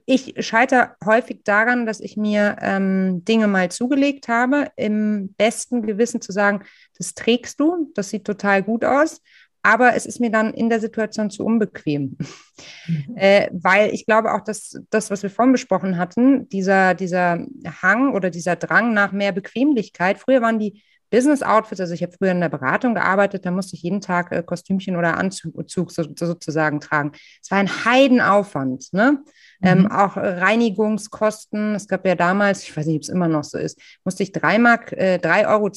ich 0.10 0.34
scheitere 0.40 0.96
häufig 1.06 1.44
daran, 1.44 1.86
dass 1.86 2.00
ich 2.00 2.18
mir 2.18 2.58
ähm, 2.62 3.24
Dinge 3.26 3.48
mal 3.48 3.70
zugelegt 3.70 4.28
habe, 4.28 4.72
im 4.76 5.36
besten 5.38 5.84
Gewissen 5.84 6.20
zu 6.20 6.32
sagen, 6.32 6.64
das 6.98 7.14
trägst 7.14 7.60
du, 7.60 7.92
das 7.94 8.10
sieht 8.10 8.26
total 8.26 8.64
gut 8.64 8.84
aus. 8.84 9.22
aber 9.62 9.94
es 9.96 10.06
ist 10.06 10.20
mir 10.20 10.32
dann 10.32 10.54
in 10.54 10.70
der 10.70 10.80
Situation 10.80 11.30
zu 11.30 11.46
unbequem. 11.46 12.18
Mhm. 12.88 13.18
Äh, 13.18 13.50
weil 13.52 13.94
ich 13.94 14.06
glaube 14.06 14.34
auch, 14.34 14.42
dass 14.42 14.82
das, 14.90 15.12
was 15.12 15.22
wir 15.22 15.30
vorhin 15.30 15.52
besprochen 15.52 15.98
hatten, 15.98 16.48
dieser, 16.50 16.94
dieser 16.96 17.46
Hang 17.82 18.14
oder 18.14 18.30
dieser 18.30 18.56
Drang 18.56 18.94
nach 18.94 19.12
mehr 19.12 19.32
Bequemlichkeit, 19.32 20.18
früher 20.18 20.42
waren 20.42 20.60
die 20.60 20.82
Business 21.10 21.42
Outfits, 21.42 21.82
also 21.82 21.94
ich 21.94 22.04
habe 22.04 22.14
früher 22.18 22.32
in 22.32 22.42
der 22.42 22.50
Beratung 22.50 22.94
gearbeitet, 22.94 23.46
da 23.46 23.52
musste 23.52 23.76
ich 23.76 23.84
jeden 23.84 24.02
Tag 24.02 24.32
äh, 24.32 24.44
Kostümchen 24.44 24.96
oder 24.96 25.18
Anzug 25.18 25.54
so, 25.70 25.88
sozusagen 25.88 26.80
tragen. 26.80 27.12
Es 27.42 27.52
war 27.52 27.58
ein 27.58 27.86
Heidenaufwand, 27.86 28.94
ne? 28.94 29.24
Ähm, 29.62 29.80
mhm. 29.80 29.86
Ähm, 29.86 29.92
auch 29.92 30.16
Reinigungskosten. 30.16 31.76
Es 31.76 31.88
gab 31.88 32.06
ja 32.06 32.16
damals, 32.16 32.64
ich 32.64 32.76
weiß 32.76 32.86
nicht, 32.86 32.98
ob 32.98 33.02
es 33.02 33.10
immer 33.10 33.28
noch 33.28 33.44
so 33.44 33.58
ist, 33.58 33.80
musste 34.04 34.24
ich 34.24 34.32
drei 34.32 34.58
Mark, 34.58 34.94
äh, 34.94 35.20
3,20 35.22 35.48
Euro 35.48 35.72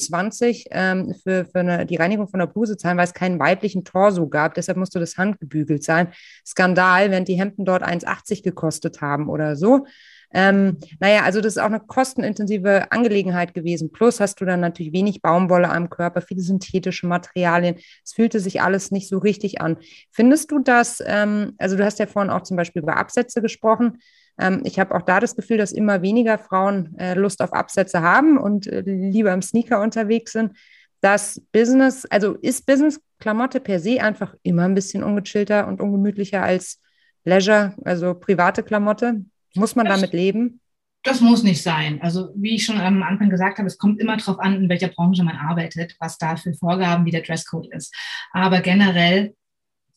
ähm, 0.71 1.15
für, 1.21 1.45
für 1.45 1.59
eine, 1.59 1.85
die 1.85 1.95
Reinigung 1.95 2.27
von 2.27 2.39
der 2.39 2.47
Bluse 2.47 2.77
zahlen, 2.77 2.97
weil 2.97 3.05
es 3.05 3.13
keinen 3.13 3.39
weiblichen 3.39 3.83
Torso 3.83 4.27
gab. 4.27 4.53
Deshalb 4.53 4.77
musste 4.77 4.99
das 4.99 5.17
handgebügelt 5.17 5.83
sein. 5.83 6.09
Skandal, 6.45 7.11
während 7.11 7.27
die 7.27 7.39
Hemden 7.39 7.65
dort 7.65 7.83
1,80 7.83 8.43
gekostet 8.43 9.01
haben 9.01 9.29
oder 9.29 9.55
so. 9.55 9.85
Ähm, 10.33 10.79
naja, 10.99 11.21
also 11.23 11.41
das 11.41 11.55
ist 11.55 11.61
auch 11.61 11.67
eine 11.67 11.79
kostenintensive 11.79 12.91
Angelegenheit 12.91 13.53
gewesen. 13.53 13.91
Plus 13.91 14.19
hast 14.19 14.41
du 14.41 14.45
dann 14.45 14.59
natürlich 14.59 14.91
wenig 14.91 15.21
Baumwolle 15.21 15.69
am 15.69 15.89
Körper, 15.89 16.21
viele 16.21 16.41
synthetische 16.41 17.05
Materialien. 17.05 17.75
Es 18.03 18.13
fühlte 18.13 18.39
sich 18.39 18.61
alles 18.61 18.91
nicht 18.91 19.07
so 19.07 19.19
richtig 19.19 19.61
an. 19.61 19.77
Findest 20.11 20.51
du 20.51 20.59
das, 20.59 21.01
ähm, 21.05 21.53
also 21.59 21.77
du 21.77 21.85
hast 21.85 21.99
ja 21.99 22.07
vorhin 22.07 22.31
auch 22.31 22.41
zum 22.41 22.57
Beispiel 22.57 22.81
über 22.81 22.97
Absätze 22.97 23.41
gesprochen. 23.41 23.99
Ähm, 24.39 24.61
ich 24.65 24.79
habe 24.79 24.95
auch 24.95 25.03
da 25.03 25.19
das 25.19 25.35
Gefühl, 25.35 25.57
dass 25.57 25.71
immer 25.71 26.01
weniger 26.01 26.39
Frauen 26.39 26.97
äh, 26.97 27.13
Lust 27.13 27.41
auf 27.41 27.53
Absätze 27.53 28.01
haben 28.01 28.37
und 28.37 28.65
äh, 28.67 28.81
lieber 28.81 29.31
im 29.33 29.43
Sneaker 29.43 29.81
unterwegs 29.81 30.31
sind. 30.31 30.57
Das 31.01 31.41
Business, 31.51 32.05
also 32.05 32.33
ist 32.35 32.65
Business-Klamotte 32.65 33.59
per 33.59 33.79
se 33.79 34.01
einfach 34.01 34.35
immer 34.41 34.63
ein 34.63 34.73
bisschen 34.73 35.03
ungechillter 35.03 35.67
und 35.67 35.81
ungemütlicher 35.81 36.41
als 36.41 36.79
Leisure, 37.25 37.75
also 37.83 38.13
private 38.15 38.63
Klamotte? 38.63 39.23
Muss 39.55 39.75
man 39.75 39.85
das, 39.85 39.95
damit 39.95 40.13
leben? 40.13 40.59
Das 41.03 41.21
muss 41.21 41.43
nicht 41.43 41.61
sein. 41.61 42.01
Also 42.01 42.29
wie 42.35 42.55
ich 42.55 42.65
schon 42.65 42.79
am 42.79 43.03
Anfang 43.03 43.29
gesagt 43.29 43.57
habe, 43.57 43.67
es 43.67 43.77
kommt 43.77 43.99
immer 43.99 44.17
darauf 44.17 44.39
an, 44.39 44.55
in 44.55 44.69
welcher 44.69 44.87
Branche 44.87 45.23
man 45.23 45.35
arbeitet, 45.35 45.95
was 45.99 46.17
da 46.17 46.37
für 46.37 46.53
Vorgaben 46.53 47.05
wie 47.05 47.11
der 47.11 47.21
Dresscode 47.21 47.73
ist. 47.73 47.93
Aber 48.31 48.61
generell 48.61 49.35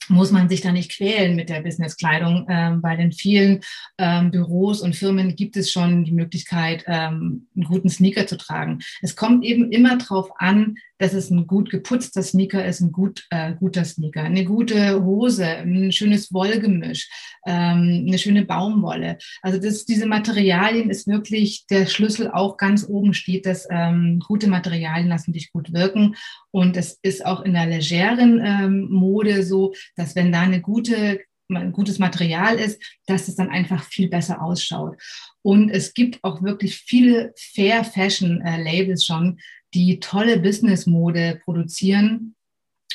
muss 0.08 0.30
man 0.30 0.48
sich 0.48 0.60
da 0.60 0.72
nicht 0.72 0.92
quälen 0.92 1.36
mit 1.36 1.48
der 1.48 1.60
Businesskleidung. 1.60 2.46
Ähm, 2.48 2.80
bei 2.80 2.96
den 2.96 3.12
vielen 3.12 3.60
ähm, 3.98 4.30
Büros 4.30 4.80
und 4.80 4.94
Firmen 4.94 5.36
gibt 5.36 5.56
es 5.56 5.70
schon 5.70 6.04
die 6.04 6.12
Möglichkeit, 6.12 6.84
ähm, 6.86 7.48
einen 7.54 7.64
guten 7.64 7.88
Sneaker 7.88 8.26
zu 8.26 8.36
tragen. 8.36 8.80
Es 9.02 9.16
kommt 9.16 9.44
eben 9.44 9.72
immer 9.72 9.96
darauf 9.98 10.30
an, 10.38 10.76
dass 10.98 11.12
es 11.12 11.30
ein 11.30 11.46
gut 11.46 11.70
geputzter 11.70 12.22
Sneaker 12.22 12.64
ist, 12.64 12.80
ein 12.80 12.92
gut, 12.92 13.26
äh, 13.30 13.54
guter 13.54 13.84
Sneaker, 13.84 14.22
eine 14.22 14.44
gute 14.44 15.04
Hose, 15.04 15.46
ein 15.46 15.92
schönes 15.92 16.32
Wollgemisch, 16.32 17.08
ähm, 17.46 18.06
eine 18.06 18.18
schöne 18.18 18.44
Baumwolle. 18.44 19.18
Also 19.42 19.60
das, 19.60 19.84
diese 19.84 20.06
Materialien 20.06 20.90
ist 20.90 21.06
wirklich 21.06 21.66
der 21.68 21.86
Schlüssel 21.86 22.30
auch 22.30 22.56
ganz 22.56 22.86
oben 22.88 23.14
steht, 23.14 23.46
dass 23.46 23.66
ähm, 23.70 24.20
gute 24.26 24.48
Materialien 24.48 25.08
lassen 25.08 25.32
dich 25.32 25.52
gut 25.52 25.72
wirken. 25.72 26.16
Und 26.50 26.76
es 26.76 26.98
ist 27.02 27.24
auch 27.24 27.42
in 27.42 27.54
der 27.54 27.66
legeren 27.66 28.40
ähm, 28.44 28.88
Mode 28.90 29.42
so, 29.42 29.74
dass 29.96 30.16
wenn 30.16 30.32
da 30.32 30.40
eine 30.40 30.60
gute 30.60 31.20
ein 31.48 31.72
gutes 31.72 32.00
Material 32.00 32.56
ist, 32.56 32.82
dass 33.06 33.28
es 33.28 33.36
dann 33.36 33.50
einfach 33.50 33.84
viel 33.84 34.08
besser 34.08 34.42
ausschaut. 34.42 34.96
Und 35.42 35.70
es 35.70 35.94
gibt 35.94 36.18
auch 36.24 36.42
wirklich 36.42 36.76
viele 36.76 37.32
Fair 37.36 37.84
Fashion 37.84 38.40
äh, 38.40 38.60
Labels 38.60 39.04
schon, 39.04 39.38
die 39.76 40.00
tolle 40.00 40.40
Business-Mode 40.40 41.40
produzieren 41.44 42.34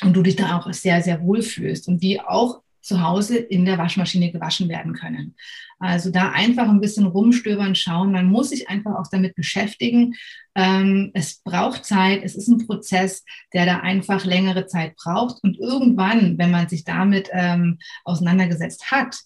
und 0.02 0.14
du 0.14 0.22
dich 0.22 0.34
da 0.34 0.58
auch 0.58 0.72
sehr, 0.72 1.00
sehr 1.00 1.22
wohl 1.22 1.42
fühlst 1.42 1.86
und 1.86 2.02
die 2.02 2.20
auch 2.20 2.62
zu 2.80 3.00
Hause 3.00 3.36
in 3.36 3.64
der 3.64 3.78
Waschmaschine 3.78 4.32
gewaschen 4.32 4.68
werden 4.68 4.92
können. 4.92 5.36
Also 5.78 6.10
da 6.10 6.32
einfach 6.32 6.68
ein 6.68 6.80
bisschen 6.80 7.06
rumstöbern, 7.06 7.76
schauen. 7.76 8.10
Man 8.10 8.26
muss 8.26 8.50
sich 8.50 8.68
einfach 8.68 8.96
auch 8.96 9.06
damit 9.08 9.36
beschäftigen. 9.36 10.14
Ähm, 10.56 11.12
es 11.14 11.40
braucht 11.44 11.84
Zeit. 11.84 12.22
Es 12.24 12.34
ist 12.34 12.48
ein 12.48 12.66
Prozess, 12.66 13.24
der 13.52 13.66
da 13.66 13.78
einfach 13.78 14.24
längere 14.24 14.66
Zeit 14.66 14.96
braucht. 14.96 15.44
Und 15.44 15.58
irgendwann, 15.60 16.38
wenn 16.38 16.50
man 16.50 16.68
sich 16.68 16.82
damit 16.82 17.28
ähm, 17.32 17.78
auseinandergesetzt 18.02 18.90
hat, 18.90 19.16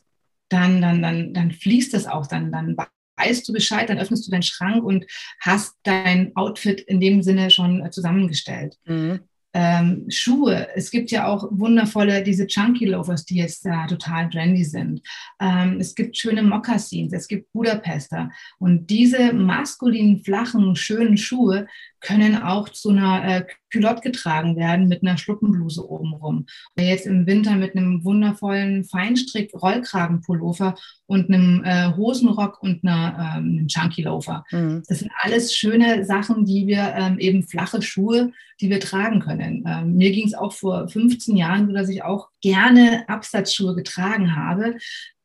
dann, 0.51 0.83
dann, 0.83 1.01
dann, 1.01 1.33
dann 1.33 1.53
fließt 1.53 1.95
es 1.95 2.07
auch. 2.07 2.27
Dann, 2.27 2.53
dann 2.53 2.77
weißt 3.16 3.48
du 3.48 3.52
Bescheid, 3.52 3.88
dann 3.88 3.98
öffnest 3.98 4.26
du 4.26 4.31
deinen 4.31 4.42
Schrank 4.42 4.85
und 4.85 5.07
hast 5.40 5.74
dein 5.83 6.35
Outfit 6.37 6.81
in 6.81 7.00
dem 7.00 7.22
Sinne 7.22 7.50
schon 7.50 7.85
äh, 7.85 7.90
zusammengestellt. 7.90 8.76
Mhm. 8.85 9.20
Ähm, 9.59 10.05
Schuhe. 10.11 10.68
Es 10.74 10.90
gibt 10.90 11.11
ja 11.11 11.26
auch 11.26 11.48
wundervolle, 11.50 12.22
diese 12.22 12.46
Chunky 12.46 12.85
Loafers, 12.85 13.24
die 13.24 13.37
jetzt 13.37 13.64
da 13.64 13.87
total 13.87 14.29
trendy 14.29 14.64
sind. 14.64 15.00
Ähm, 15.40 15.79
es 15.81 15.94
gibt 15.94 16.14
schöne 16.18 16.42
Moccasins, 16.42 17.14
es 17.14 17.26
gibt 17.26 17.50
Budapester. 17.55 18.31
Und 18.59 18.90
diese 18.90 19.33
maskulinen, 19.33 20.22
flachen, 20.22 20.76
schönen 20.76 21.16
Schuhe 21.16 21.66
können 22.01 22.41
auch 22.43 22.69
zu 22.69 22.91
einer 22.91 23.25
äh, 23.25 23.47
Culotte 23.73 24.01
getragen 24.03 24.57
werden 24.57 24.89
mit 24.89 25.03
einer 25.03 25.19
Schluppenbluse 25.19 25.89
obenrum. 25.89 26.47
Oder 26.77 26.87
jetzt 26.87 27.07
im 27.07 27.27
Winter 27.27 27.57
mit 27.57 27.77
einem 27.77 28.05
wundervollen 28.05 28.85
Feinstrick-Rollkragenpullover 28.85 30.75
und 31.07 31.29
einem 31.29 31.63
äh, 31.65 31.95
Hosenrock 31.97 32.63
und 32.63 32.85
einer, 32.85 33.37
ähm, 33.37 33.59
einem 33.59 33.69
Chunky 33.69 34.03
Loafer. 34.03 34.45
Mhm. 34.51 34.83
Das 34.89 35.01
sind 35.01 35.11
alles 35.21 35.55
schöne 35.55 36.05
Sachen, 36.05 36.45
die 36.45 36.67
wir 36.67 36.95
ähm, 36.97 37.19
eben 37.19 37.43
flache 37.43 37.83
Schuhe, 37.83 38.33
die 38.61 38.71
wir 38.71 38.81
tragen 38.81 39.21
können. 39.21 39.65
Ähm, 39.67 39.97
mir 39.97 40.11
ging 40.13 40.27
es 40.27 40.35
auch 40.35 40.53
vor 40.53 40.89
15 40.89 41.37
Jahren 41.37 41.67
so, 41.67 41.73
dass 41.73 41.89
ich 41.89 42.03
auch 42.03 42.29
gerne 42.41 43.05
Absatzschuhe 43.09 43.75
getragen 43.75 44.37
habe, 44.37 44.77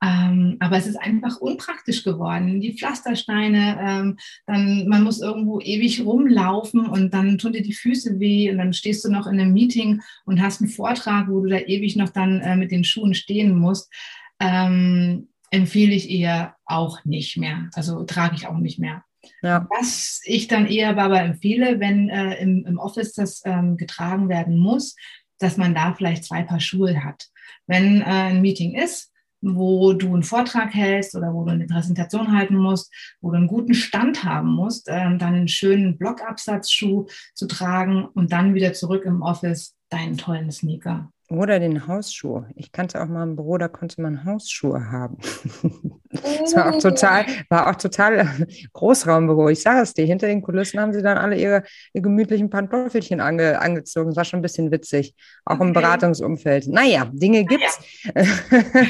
ähm, 0.04 0.58
aber 0.60 0.78
es 0.78 0.88
ist 0.88 0.96
einfach 0.96 1.38
unpraktisch 1.38 2.04
geworden. 2.04 2.60
Die 2.60 2.76
Pflastersteine, 2.76 3.78
ähm, 3.80 4.18
dann 4.48 4.88
man 4.88 5.04
muss 5.04 5.22
irgendwo 5.22 5.60
ewig 5.60 6.04
rumlaufen 6.04 6.88
und 6.88 7.14
dann 7.14 7.38
tun 7.38 7.54
dir 7.54 7.62
die 7.62 7.74
Füße 7.74 8.20
weh 8.20 8.50
und 8.50 8.58
dann 8.58 8.74
stehst 8.74 9.06
du 9.06 9.12
noch 9.12 9.28
in 9.28 9.40
einem 9.40 9.54
Meeting 9.54 10.02
und 10.26 10.42
hast 10.42 10.62
einen 10.62 10.72
Vortrag, 10.72 11.30
wo 11.30 11.42
du 11.42 11.50
da 11.50 11.60
ewig 11.60 11.96
noch 11.96 12.10
dann 12.10 12.42
äh, 12.42 12.56
mit 12.56 12.72
den 12.72 12.84
Schuhen 12.84 13.14
stehen 13.14 13.56
musst. 13.56 13.94
Ähm, 14.40 15.28
empfehle 15.52 15.94
ich 15.94 16.10
eher 16.10 16.56
auch 16.66 17.06
nicht 17.06 17.38
mehr. 17.38 17.70
Also 17.74 18.04
trage 18.04 18.36
ich 18.36 18.48
auch 18.48 18.58
nicht 18.58 18.80
mehr. 18.80 19.04
Ja. 19.44 19.68
Was 19.70 20.22
ich 20.24 20.48
dann 20.48 20.66
eher 20.66 20.98
aber 20.98 21.22
empfehle, 21.22 21.80
wenn 21.80 22.10
äh, 22.10 22.42
im, 22.42 22.66
im, 22.66 22.80
Office 22.80 23.14
das 23.14 23.44
ähm, 23.46 23.78
getragen 23.78 24.30
werden 24.30 24.58
muss, 24.58 24.96
dass 25.38 25.58
man 25.58 25.76
da 25.76 25.94
vielleicht 25.94 26.24
zwei 26.24 26.42
Paar 26.42 26.60
Schuhe 26.60 27.04
hat. 27.04 27.28
Wenn 27.68 28.02
äh, 28.02 28.06
ein 28.06 28.42
Meeting 28.42 28.74
ist, 28.74 29.11
wo 29.42 29.94
du 29.94 30.14
einen 30.14 30.24
Vortrag 30.24 30.74
hältst 30.74 31.16
oder 31.16 31.34
wo 31.34 31.44
du 31.44 31.52
eine 31.52 31.66
Präsentation 31.66 32.36
halten 32.36 32.56
musst, 32.56 32.94
wo 33.22 33.32
du 33.32 33.38
einen 33.38 33.48
guten 33.48 33.74
Stand 33.74 34.24
haben 34.24 34.50
musst, 34.50 34.88
äh, 34.88 35.18
dann 35.18 35.22
einen 35.22 35.48
schönen 35.48 35.98
Blockabsatzschuh 35.98 37.08
zu 37.34 37.48
tragen 37.48 38.06
und 38.06 38.32
dann 38.32 38.54
wieder 38.54 38.74
zurück 38.74 39.06
im 39.06 39.22
Office 39.22 39.76
deinen 39.90 40.18
tollen 40.18 40.52
Sneaker. 40.52 41.12
Oder 41.30 41.60
den 41.60 41.88
Hausschuh. 41.88 42.44
Ich 42.56 42.74
kannte 42.74 43.02
auch 43.02 43.08
mal 43.08 43.24
ein 43.24 43.38
Büro, 43.38 43.58
da 43.58 43.70
konnte 43.70 44.02
man 44.02 44.26
Hausschuhe 44.26 44.92
haben. 44.92 45.18
das 46.12 46.56
war 46.56 46.74
auch 46.74 46.80
total, 46.80 47.26
war 47.50 47.70
auch 47.70 47.76
total 47.76 48.28
Großraumbüro. 48.74 49.50
Ich 49.50 49.62
sage 49.62 49.82
es 49.82 49.94
dir, 49.94 50.06
hinter 50.06 50.28
den 50.28 50.42
Kulissen 50.42 50.80
haben 50.80 50.94
sie 50.94 51.02
dann 51.02 51.18
alle 51.18 51.38
ihre, 51.38 51.64
ihre 51.94 52.02
gemütlichen 52.02 52.50
Pantoffelchen 52.50 53.22
ange, 53.22 53.60
angezogen. 53.60 54.10
Das 54.10 54.18
war 54.18 54.26
schon 54.26 54.40
ein 54.40 54.44
bisschen 54.44 54.72
witzig, 54.72 55.16
auch 55.46 55.56
okay. 55.56 55.68
im 55.68 55.74
Beratungsumfeld. 55.74 56.68
Naja, 56.68 57.10
Dinge 57.12 57.46
gibt's. 57.46 57.80
Ja. 58.04 58.24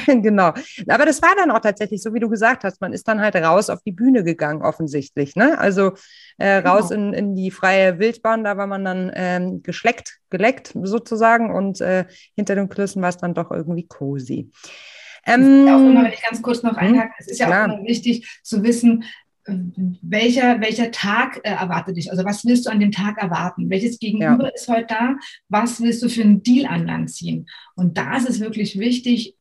genau. 0.15 0.53
Aber 0.87 1.05
das 1.05 1.21
war 1.21 1.35
dann 1.37 1.51
auch 1.51 1.59
tatsächlich 1.59 2.01
so, 2.01 2.13
wie 2.13 2.19
du 2.19 2.29
gesagt 2.29 2.63
hast. 2.63 2.81
Man 2.81 2.93
ist 2.93 3.07
dann 3.07 3.21
halt 3.21 3.35
raus 3.35 3.69
auf 3.69 3.81
die 3.83 3.91
Bühne 3.91 4.23
gegangen, 4.23 4.61
offensichtlich. 4.61 5.35
Ne? 5.35 5.57
Also 5.59 5.93
äh, 6.37 6.57
raus 6.57 6.89
genau. 6.89 7.09
in, 7.09 7.13
in 7.13 7.35
die 7.35 7.51
freie 7.51 7.99
Wildbahn, 7.99 8.43
da 8.43 8.57
war 8.57 8.67
man 8.67 8.83
dann 8.83 9.11
ähm, 9.13 9.61
geschleckt, 9.63 10.19
geleckt 10.29 10.73
sozusagen 10.81 11.53
und 11.53 11.81
äh, 11.81 12.05
hinter 12.35 12.55
den 12.55 12.69
Kulissen 12.69 13.01
war 13.01 13.09
es 13.09 13.17
dann 13.17 13.33
doch 13.33 13.51
irgendwie 13.51 13.87
cozy. 13.87 14.51
Ähm, 15.25 15.67
auch 15.67 15.79
immer, 15.79 16.03
wenn 16.03 16.13
ich 16.13 16.23
ganz 16.23 16.41
kurz 16.41 16.63
noch 16.63 16.71
hm? 16.71 16.79
einhake, 16.79 17.13
es 17.19 17.27
ist 17.27 17.39
ja 17.39 17.47
klar. 17.47 17.69
auch 17.69 17.77
immer 17.77 17.87
wichtig 17.87 18.27
zu 18.43 18.63
wissen, 18.63 19.03
welcher, 19.45 20.61
welcher 20.61 20.91
Tag 20.91 21.41
äh, 21.43 21.49
erwartet 21.49 21.97
dich? 21.97 22.11
Also 22.11 22.23
was 22.23 22.45
willst 22.45 22.65
du 22.65 22.69
an 22.69 22.79
dem 22.79 22.91
Tag 22.91 23.17
erwarten? 23.17 23.69
Welches 23.69 23.99
Gegenüber 23.99 24.45
ja. 24.45 24.49
ist 24.49 24.67
heute 24.67 24.87
da? 24.89 25.15
Was 25.49 25.81
willst 25.81 26.03
du 26.03 26.09
für 26.09 26.21
einen 26.21 26.43
Deal 26.43 26.67
an 26.67 26.85
Land 26.85 27.11
ziehen? 27.11 27.47
Und 27.75 27.97
da 27.97 28.17
ist 28.17 28.29
es 28.29 28.39
wirklich 28.39 28.77
wichtig, 28.77 29.35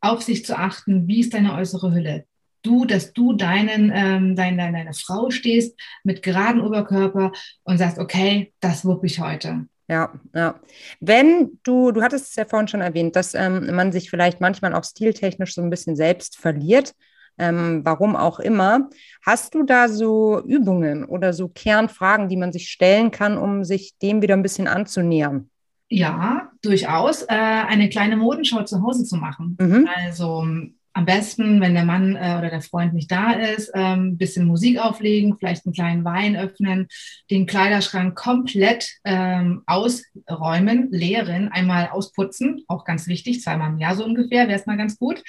auf 0.00 0.22
sich 0.22 0.44
zu 0.44 0.58
achten, 0.58 1.06
wie 1.06 1.20
ist 1.20 1.34
deine 1.34 1.54
äußere 1.54 1.94
Hülle? 1.94 2.26
Du, 2.62 2.84
dass 2.84 3.12
du 3.12 3.34
deinen, 3.34 3.92
ähm, 3.94 4.36
deine, 4.36 4.72
deine 4.72 4.94
Frau 4.94 5.30
stehst 5.30 5.78
mit 6.02 6.22
geradem 6.22 6.62
Oberkörper 6.62 7.32
und 7.62 7.78
sagst, 7.78 7.98
okay, 7.98 8.52
das 8.60 8.84
wupp 8.84 9.04
ich 9.04 9.20
heute. 9.20 9.66
Ja, 9.88 10.12
ja. 10.34 10.54
Wenn 11.00 11.58
du, 11.62 11.92
du 11.92 12.02
hattest 12.02 12.30
es 12.30 12.36
ja 12.36 12.44
vorhin 12.46 12.68
schon 12.68 12.80
erwähnt, 12.80 13.16
dass 13.16 13.34
ähm, 13.34 13.74
man 13.74 13.92
sich 13.92 14.08
vielleicht 14.08 14.40
manchmal 14.40 14.74
auch 14.74 14.84
stiltechnisch 14.84 15.54
so 15.54 15.62
ein 15.62 15.70
bisschen 15.70 15.94
selbst 15.94 16.38
verliert, 16.38 16.94
ähm, 17.36 17.82
warum 17.84 18.16
auch 18.16 18.40
immer. 18.40 18.88
Hast 19.24 19.54
du 19.54 19.64
da 19.64 19.88
so 19.88 20.40
Übungen 20.44 21.04
oder 21.04 21.32
so 21.32 21.48
Kernfragen, 21.48 22.28
die 22.28 22.36
man 22.36 22.52
sich 22.52 22.70
stellen 22.70 23.10
kann, 23.10 23.36
um 23.36 23.64
sich 23.64 23.98
dem 23.98 24.22
wieder 24.22 24.34
ein 24.34 24.42
bisschen 24.42 24.68
anzunähern? 24.68 25.50
Ja, 25.88 26.52
durchaus. 26.62 27.22
Äh, 27.22 27.34
eine 27.34 27.88
kleine 27.88 28.16
Modenschau 28.16 28.62
zu 28.62 28.82
Hause 28.82 29.04
zu 29.04 29.16
machen. 29.16 29.56
Mhm. 29.60 29.88
Also 29.94 30.46
am 30.94 31.04
besten, 31.06 31.60
wenn 31.60 31.74
der 31.74 31.84
Mann 31.84 32.14
äh, 32.14 32.36
oder 32.38 32.50
der 32.50 32.62
Freund 32.62 32.94
nicht 32.94 33.10
da 33.10 33.32
ist, 33.32 33.74
ein 33.74 33.98
ähm, 33.98 34.16
bisschen 34.16 34.46
Musik 34.46 34.78
auflegen, 34.78 35.36
vielleicht 35.38 35.66
einen 35.66 35.74
kleinen 35.74 36.04
Wein 36.04 36.36
öffnen, 36.36 36.86
den 37.30 37.46
Kleiderschrank 37.46 38.16
komplett 38.16 38.88
ähm, 39.04 39.62
ausräumen, 39.66 40.88
leeren, 40.92 41.48
einmal 41.48 41.88
ausputzen, 41.88 42.62
auch 42.68 42.84
ganz 42.84 43.08
wichtig, 43.08 43.42
zweimal 43.42 43.70
im 43.70 43.78
Jahr 43.78 43.96
so 43.96 44.04
ungefähr, 44.04 44.46
wäre 44.46 44.58
es 44.58 44.66
mal 44.66 44.76
ganz 44.76 44.96
gut. 44.96 45.22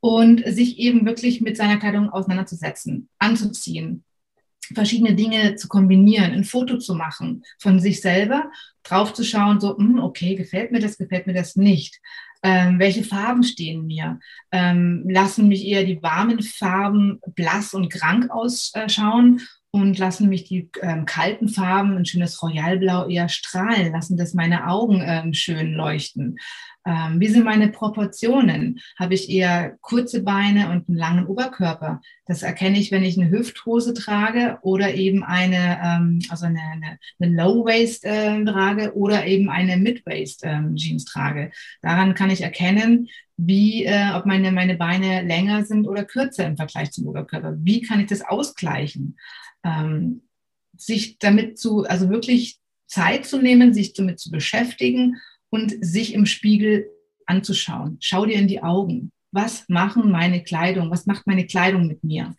Und 0.00 0.42
sich 0.46 0.78
eben 0.78 1.06
wirklich 1.06 1.42
mit 1.42 1.56
seiner 1.56 1.76
Kleidung 1.76 2.10
auseinanderzusetzen, 2.10 3.08
anzuziehen, 3.20 4.02
verschiedene 4.74 5.14
Dinge 5.14 5.54
zu 5.56 5.68
kombinieren, 5.68 6.32
ein 6.32 6.44
Foto 6.44 6.78
zu 6.78 6.94
machen 6.94 7.44
von 7.60 7.78
sich 7.78 8.00
selber, 8.00 8.50
drauf 8.82 9.12
zu 9.12 9.24
schauen, 9.24 9.60
so, 9.60 9.76
hm, 9.76 10.00
okay, 10.00 10.34
gefällt 10.34 10.72
mir 10.72 10.80
das, 10.80 10.98
gefällt 10.98 11.26
mir 11.26 11.34
das 11.34 11.54
nicht. 11.54 12.00
Ähm, 12.42 12.78
welche 12.78 13.04
Farben 13.04 13.44
stehen 13.44 13.86
mir? 13.86 14.18
Ähm, 14.50 15.04
lassen 15.08 15.48
mich 15.48 15.64
eher 15.64 15.84
die 15.84 16.02
warmen 16.02 16.42
Farben 16.42 17.20
blass 17.34 17.72
und 17.72 17.92
krank 17.92 18.30
ausschauen 18.30 19.40
und 19.70 19.98
lassen 19.98 20.28
mich 20.28 20.44
die 20.44 20.68
ähm, 20.82 21.06
kalten 21.06 21.48
Farben, 21.48 21.96
ein 21.96 22.04
schönes 22.04 22.42
Royalblau, 22.42 23.08
eher 23.08 23.28
strahlen, 23.28 23.92
lassen 23.92 24.16
das 24.16 24.34
meine 24.34 24.68
Augen 24.68 25.02
ähm, 25.04 25.32
schön 25.32 25.72
leuchten. 25.72 26.38
Ähm, 26.84 27.20
wie 27.20 27.28
sind 27.28 27.44
meine 27.44 27.68
Proportionen? 27.68 28.80
Habe 28.98 29.14
ich 29.14 29.30
eher 29.30 29.76
kurze 29.80 30.22
Beine 30.22 30.70
und 30.70 30.88
einen 30.88 30.98
langen 30.98 31.26
Oberkörper? 31.26 32.00
Das 32.26 32.42
erkenne 32.42 32.78
ich, 32.78 32.90
wenn 32.90 33.04
ich 33.04 33.18
eine 33.18 33.30
Hüfthose 33.30 33.94
trage 33.94 34.58
oder 34.62 34.94
eben 34.94 35.22
eine, 35.22 35.80
ähm, 35.82 36.18
also 36.28 36.46
eine, 36.46 36.60
eine, 36.60 36.98
eine 37.20 37.36
Low-Waist 37.36 38.04
äh, 38.04 38.44
trage 38.44 38.96
oder 38.96 39.26
eben 39.26 39.48
eine 39.48 39.76
Mid-Waist-Jeans 39.76 41.04
ähm, 41.04 41.06
trage. 41.06 41.52
Daran 41.82 42.14
kann 42.14 42.30
ich 42.30 42.40
erkennen, 42.40 43.08
wie, 43.36 43.84
äh, 43.84 44.10
ob 44.14 44.26
meine, 44.26 44.50
meine 44.50 44.76
Beine 44.76 45.22
länger 45.22 45.64
sind 45.64 45.86
oder 45.86 46.04
kürzer 46.04 46.46
im 46.46 46.56
Vergleich 46.56 46.90
zum 46.90 47.06
Oberkörper. 47.06 47.54
Wie 47.58 47.82
kann 47.82 48.00
ich 48.00 48.06
das 48.06 48.22
ausgleichen? 48.22 49.18
Ähm, 49.64 50.22
sich 50.76 51.18
damit 51.18 51.58
zu, 51.58 51.84
also 51.84 52.10
wirklich 52.10 52.58
Zeit 52.86 53.24
zu 53.24 53.38
nehmen, 53.38 53.72
sich 53.72 53.94
damit 53.94 54.18
zu 54.18 54.30
beschäftigen 54.30 55.20
und 55.52 55.84
sich 55.84 56.14
im 56.14 56.26
Spiegel 56.26 56.90
anzuschauen. 57.26 57.98
Schau 58.00 58.24
dir 58.24 58.36
in 58.36 58.48
die 58.48 58.62
Augen. 58.62 59.12
Was 59.32 59.68
machen 59.68 60.10
meine 60.10 60.42
Kleidung? 60.42 60.90
Was 60.90 61.06
macht 61.06 61.26
meine 61.26 61.46
Kleidung 61.46 61.86
mit 61.86 62.02
mir? 62.02 62.34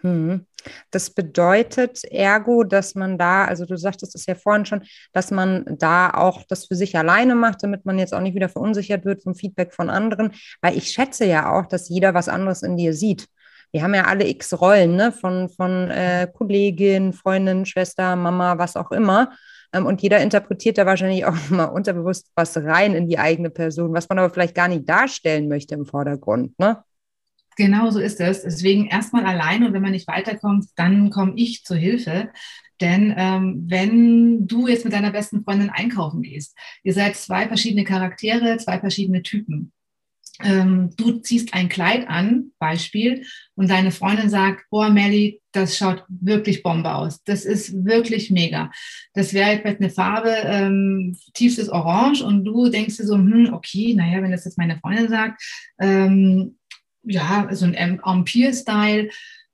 Hm. 0.00 0.44
Das 0.90 1.10
bedeutet 1.10 2.04
ergo, 2.04 2.64
dass 2.64 2.94
man 2.94 3.18
da, 3.18 3.44
also 3.44 3.64
du 3.64 3.76
sagtest 3.76 4.14
es 4.14 4.26
ja 4.26 4.34
vorhin 4.34 4.66
schon, 4.66 4.82
dass 5.12 5.30
man 5.30 5.64
da 5.78 6.10
auch 6.10 6.42
das 6.48 6.66
für 6.66 6.74
sich 6.74 6.96
alleine 6.96 7.34
macht, 7.34 7.62
damit 7.62 7.84
man 7.86 7.98
jetzt 7.98 8.12
auch 8.12 8.20
nicht 8.20 8.34
wieder 8.34 8.48
verunsichert 8.48 9.04
wird 9.04 9.22
vom 9.22 9.34
Feedback 9.34 9.72
von 9.72 9.88
anderen, 9.88 10.32
weil 10.60 10.76
ich 10.76 10.90
schätze 10.90 11.24
ja 11.24 11.52
auch, 11.52 11.66
dass 11.66 11.88
jeder 11.88 12.14
was 12.14 12.28
anderes 12.28 12.62
in 12.62 12.76
dir 12.76 12.92
sieht. 12.94 13.26
Wir 13.70 13.82
haben 13.82 13.94
ja 13.94 14.04
alle 14.04 14.26
x 14.26 14.60
Rollen, 14.60 14.96
ne? 14.96 15.12
von, 15.12 15.48
von 15.48 15.90
äh, 15.90 16.28
Kollegin, 16.32 17.12
Freundin, 17.12 17.66
Schwester, 17.66 18.16
Mama, 18.16 18.58
was 18.58 18.76
auch 18.76 18.90
immer. 18.90 19.32
Ähm, 19.72 19.86
und 19.86 20.02
jeder 20.02 20.20
interpretiert 20.20 20.78
da 20.78 20.86
wahrscheinlich 20.86 21.24
auch 21.24 21.36
mal 21.50 21.64
unterbewusst 21.64 22.30
was 22.34 22.56
rein 22.56 22.94
in 22.94 23.08
die 23.08 23.18
eigene 23.18 23.50
Person, 23.50 23.92
was 23.92 24.08
man 24.08 24.18
aber 24.18 24.30
vielleicht 24.30 24.54
gar 24.54 24.68
nicht 24.68 24.88
darstellen 24.88 25.48
möchte 25.48 25.74
im 25.74 25.86
Vordergrund. 25.86 26.58
Ne? 26.58 26.82
Genau 27.56 27.90
so 27.90 27.98
ist 27.98 28.20
es. 28.20 28.42
Deswegen 28.42 28.86
erstmal 28.86 29.26
allein 29.26 29.64
und 29.64 29.72
wenn 29.72 29.82
man 29.82 29.92
nicht 29.92 30.08
weiterkommt, 30.08 30.66
dann 30.76 31.10
komme 31.10 31.32
ich 31.36 31.64
zur 31.64 31.76
Hilfe. 31.76 32.30
Denn 32.80 33.12
ähm, 33.16 33.64
wenn 33.66 34.46
du 34.46 34.68
jetzt 34.68 34.84
mit 34.84 34.94
deiner 34.94 35.10
besten 35.10 35.42
Freundin 35.42 35.70
einkaufen 35.70 36.22
gehst, 36.22 36.56
ihr 36.84 36.94
seid 36.94 37.16
zwei 37.16 37.48
verschiedene 37.48 37.82
Charaktere, 37.82 38.56
zwei 38.58 38.78
verschiedene 38.78 39.22
Typen 39.22 39.72
ähm, 40.42 40.90
du 40.96 41.18
ziehst 41.18 41.52
ein 41.52 41.68
Kleid 41.68 42.08
an, 42.08 42.52
Beispiel, 42.58 43.24
und 43.54 43.68
deine 43.70 43.90
Freundin 43.90 44.30
sagt, 44.30 44.64
boah, 44.70 44.88
Melly, 44.88 45.40
das 45.52 45.76
schaut 45.76 46.04
wirklich 46.08 46.62
Bombe 46.62 46.94
aus. 46.94 47.22
Das 47.24 47.44
ist 47.44 47.84
wirklich 47.84 48.30
mega. 48.30 48.70
Das 49.14 49.34
wäre 49.34 49.58
vielleicht 49.58 49.80
eine 49.80 49.90
Farbe, 49.90 50.30
ähm, 50.44 51.16
tiefstes 51.34 51.68
Orange, 51.68 52.22
und 52.22 52.44
du 52.44 52.68
denkst 52.68 52.98
dir 52.98 53.06
so, 53.06 53.16
hm, 53.16 53.52
okay, 53.52 53.94
naja, 53.94 54.22
wenn 54.22 54.30
das 54.30 54.44
jetzt 54.44 54.58
meine 54.58 54.78
Freundin 54.78 55.08
sagt, 55.08 55.42
ähm, 55.80 56.56
ja, 57.02 57.48
so 57.52 57.64
ein 57.64 57.74
Empire-Style, 57.74 59.10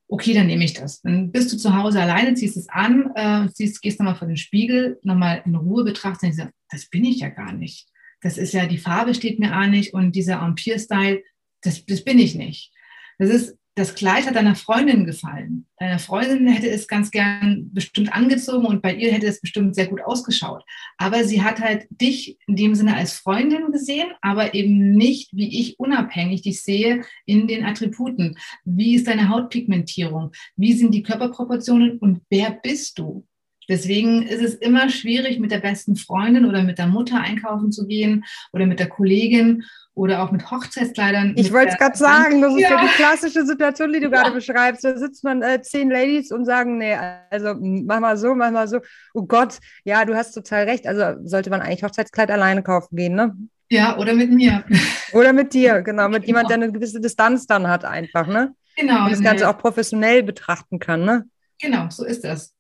okay, 0.08 0.34
dann 0.34 0.48
nehme 0.48 0.64
ich 0.64 0.74
das. 0.74 1.00
Dann 1.00 1.32
bist 1.32 1.52
du 1.52 1.56
zu 1.56 1.74
Hause 1.74 2.02
alleine, 2.02 2.34
ziehst 2.34 2.56
es 2.56 2.68
an, 2.68 3.10
äh, 3.14 3.48
ziehst, 3.52 3.80
gehst 3.80 3.98
nochmal 3.98 4.16
vor 4.16 4.28
den 4.28 4.36
Spiegel, 4.36 4.98
nochmal 5.02 5.42
in 5.46 5.54
Ruhe 5.54 5.84
betrachtest 5.84 6.24
und 6.24 6.36
denkst, 6.36 6.54
das 6.70 6.86
bin 6.90 7.04
ich 7.04 7.20
ja 7.20 7.30
gar 7.30 7.52
nicht 7.52 7.88
das 8.24 8.38
ist 8.38 8.54
ja, 8.54 8.66
die 8.66 8.78
Farbe 8.78 9.14
steht 9.14 9.38
mir 9.38 9.54
auch 9.54 9.66
nicht 9.66 9.92
und 9.92 10.16
dieser 10.16 10.40
Empire-Style, 10.40 11.22
das, 11.60 11.84
das 11.84 12.02
bin 12.04 12.18
ich 12.18 12.34
nicht. 12.34 12.72
Das 13.18 13.28
ist, 13.28 13.58
das 13.74 13.94
Kleid 13.94 14.26
hat 14.26 14.34
deiner 14.34 14.54
Freundin 14.54 15.04
gefallen. 15.04 15.66
Deine 15.78 15.98
Freundin 15.98 16.48
hätte 16.48 16.70
es 16.70 16.88
ganz 16.88 17.10
gern 17.10 17.68
bestimmt 17.74 18.14
angezogen 18.14 18.64
und 18.64 18.80
bei 18.80 18.94
ihr 18.94 19.12
hätte 19.12 19.26
es 19.26 19.42
bestimmt 19.42 19.74
sehr 19.74 19.88
gut 19.88 20.00
ausgeschaut. 20.00 20.64
Aber 20.96 21.24
sie 21.24 21.42
hat 21.42 21.60
halt 21.60 21.86
dich 21.90 22.38
in 22.46 22.56
dem 22.56 22.74
Sinne 22.74 22.96
als 22.96 23.12
Freundin 23.12 23.70
gesehen, 23.72 24.10
aber 24.22 24.54
eben 24.54 24.92
nicht, 24.92 25.28
wie 25.34 25.60
ich 25.60 25.78
unabhängig 25.78 26.40
dich 26.40 26.62
sehe 26.62 27.04
in 27.26 27.46
den 27.46 27.66
Attributen. 27.66 28.38
Wie 28.64 28.94
ist 28.94 29.06
deine 29.06 29.28
Hautpigmentierung? 29.28 30.32
Wie 30.56 30.72
sind 30.72 30.94
die 30.94 31.02
Körperproportionen 31.02 31.98
und 31.98 32.22
wer 32.30 32.52
bist 32.52 32.98
du? 32.98 33.26
Deswegen 33.68 34.22
ist 34.22 34.42
es 34.42 34.54
immer 34.54 34.88
schwierig, 34.90 35.38
mit 35.38 35.50
der 35.50 35.58
besten 35.58 35.96
Freundin 35.96 36.44
oder 36.44 36.62
mit 36.62 36.78
der 36.78 36.86
Mutter 36.86 37.20
einkaufen 37.20 37.72
zu 37.72 37.86
gehen 37.86 38.24
oder 38.52 38.66
mit 38.66 38.80
der 38.80 38.88
Kollegin 38.88 39.64
oder 39.94 40.22
auch 40.22 40.32
mit 40.32 40.50
Hochzeitskleidern. 40.50 41.34
Ich 41.36 41.52
wollte 41.52 41.72
es 41.72 41.78
gerade 41.78 41.96
sagen, 41.96 42.40
das 42.42 42.54
ist 42.54 42.60
ja. 42.60 42.70
ja. 42.70 42.82
die 42.82 42.92
klassische 42.94 43.46
Situation, 43.46 43.92
die 43.92 44.00
du 44.00 44.06
ja. 44.06 44.10
gerade 44.10 44.32
beschreibst. 44.32 44.84
Da 44.84 44.98
sitzt 44.98 45.22
man 45.22 45.42
äh, 45.42 45.62
zehn 45.62 45.90
Ladies 45.90 46.32
und 46.32 46.44
sagen, 46.44 46.78
nee, 46.78 46.96
also 47.30 47.54
mach 47.60 48.00
mal 48.00 48.16
so, 48.16 48.34
mach 48.34 48.50
mal 48.50 48.66
so. 48.66 48.80
Oh 49.14 49.24
Gott, 49.24 49.58
ja, 49.84 50.04
du 50.04 50.14
hast 50.14 50.32
total 50.32 50.64
recht. 50.64 50.86
Also 50.86 51.20
sollte 51.24 51.50
man 51.50 51.60
eigentlich 51.60 51.84
Hochzeitskleid 51.84 52.30
alleine 52.30 52.62
kaufen 52.62 52.96
gehen, 52.96 53.14
ne? 53.14 53.36
Ja, 53.70 53.96
oder 53.98 54.14
mit 54.14 54.30
mir. 54.30 54.64
Oder 55.12 55.32
mit 55.32 55.54
dir, 55.54 55.82
genau, 55.82 56.08
mit 56.08 56.22
genau. 56.22 56.26
jemand, 56.26 56.50
der 56.50 56.56
eine 56.56 56.72
gewisse 56.72 57.00
Distanz 57.00 57.46
dann 57.46 57.68
hat 57.68 57.84
einfach, 57.84 58.26
ne? 58.26 58.54
Genau. 58.76 59.04
Und 59.04 59.12
das 59.12 59.22
Ganze 59.22 59.48
auch 59.48 59.58
professionell 59.58 60.22
betrachten 60.22 60.78
kann, 60.78 61.04
ne? 61.04 61.24
Genau, 61.60 61.88
so 61.88 62.04
ist 62.04 62.24
das. 62.24 62.53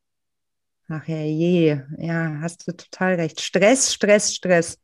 Ach 0.88 1.06
ja, 1.08 1.22
je, 1.22 1.80
ja, 1.98 2.38
hast 2.40 2.68
du 2.68 2.72
total 2.72 3.14
recht. 3.14 3.40
Stress, 3.40 3.94
Stress, 3.94 4.34
Stress. 4.34 4.78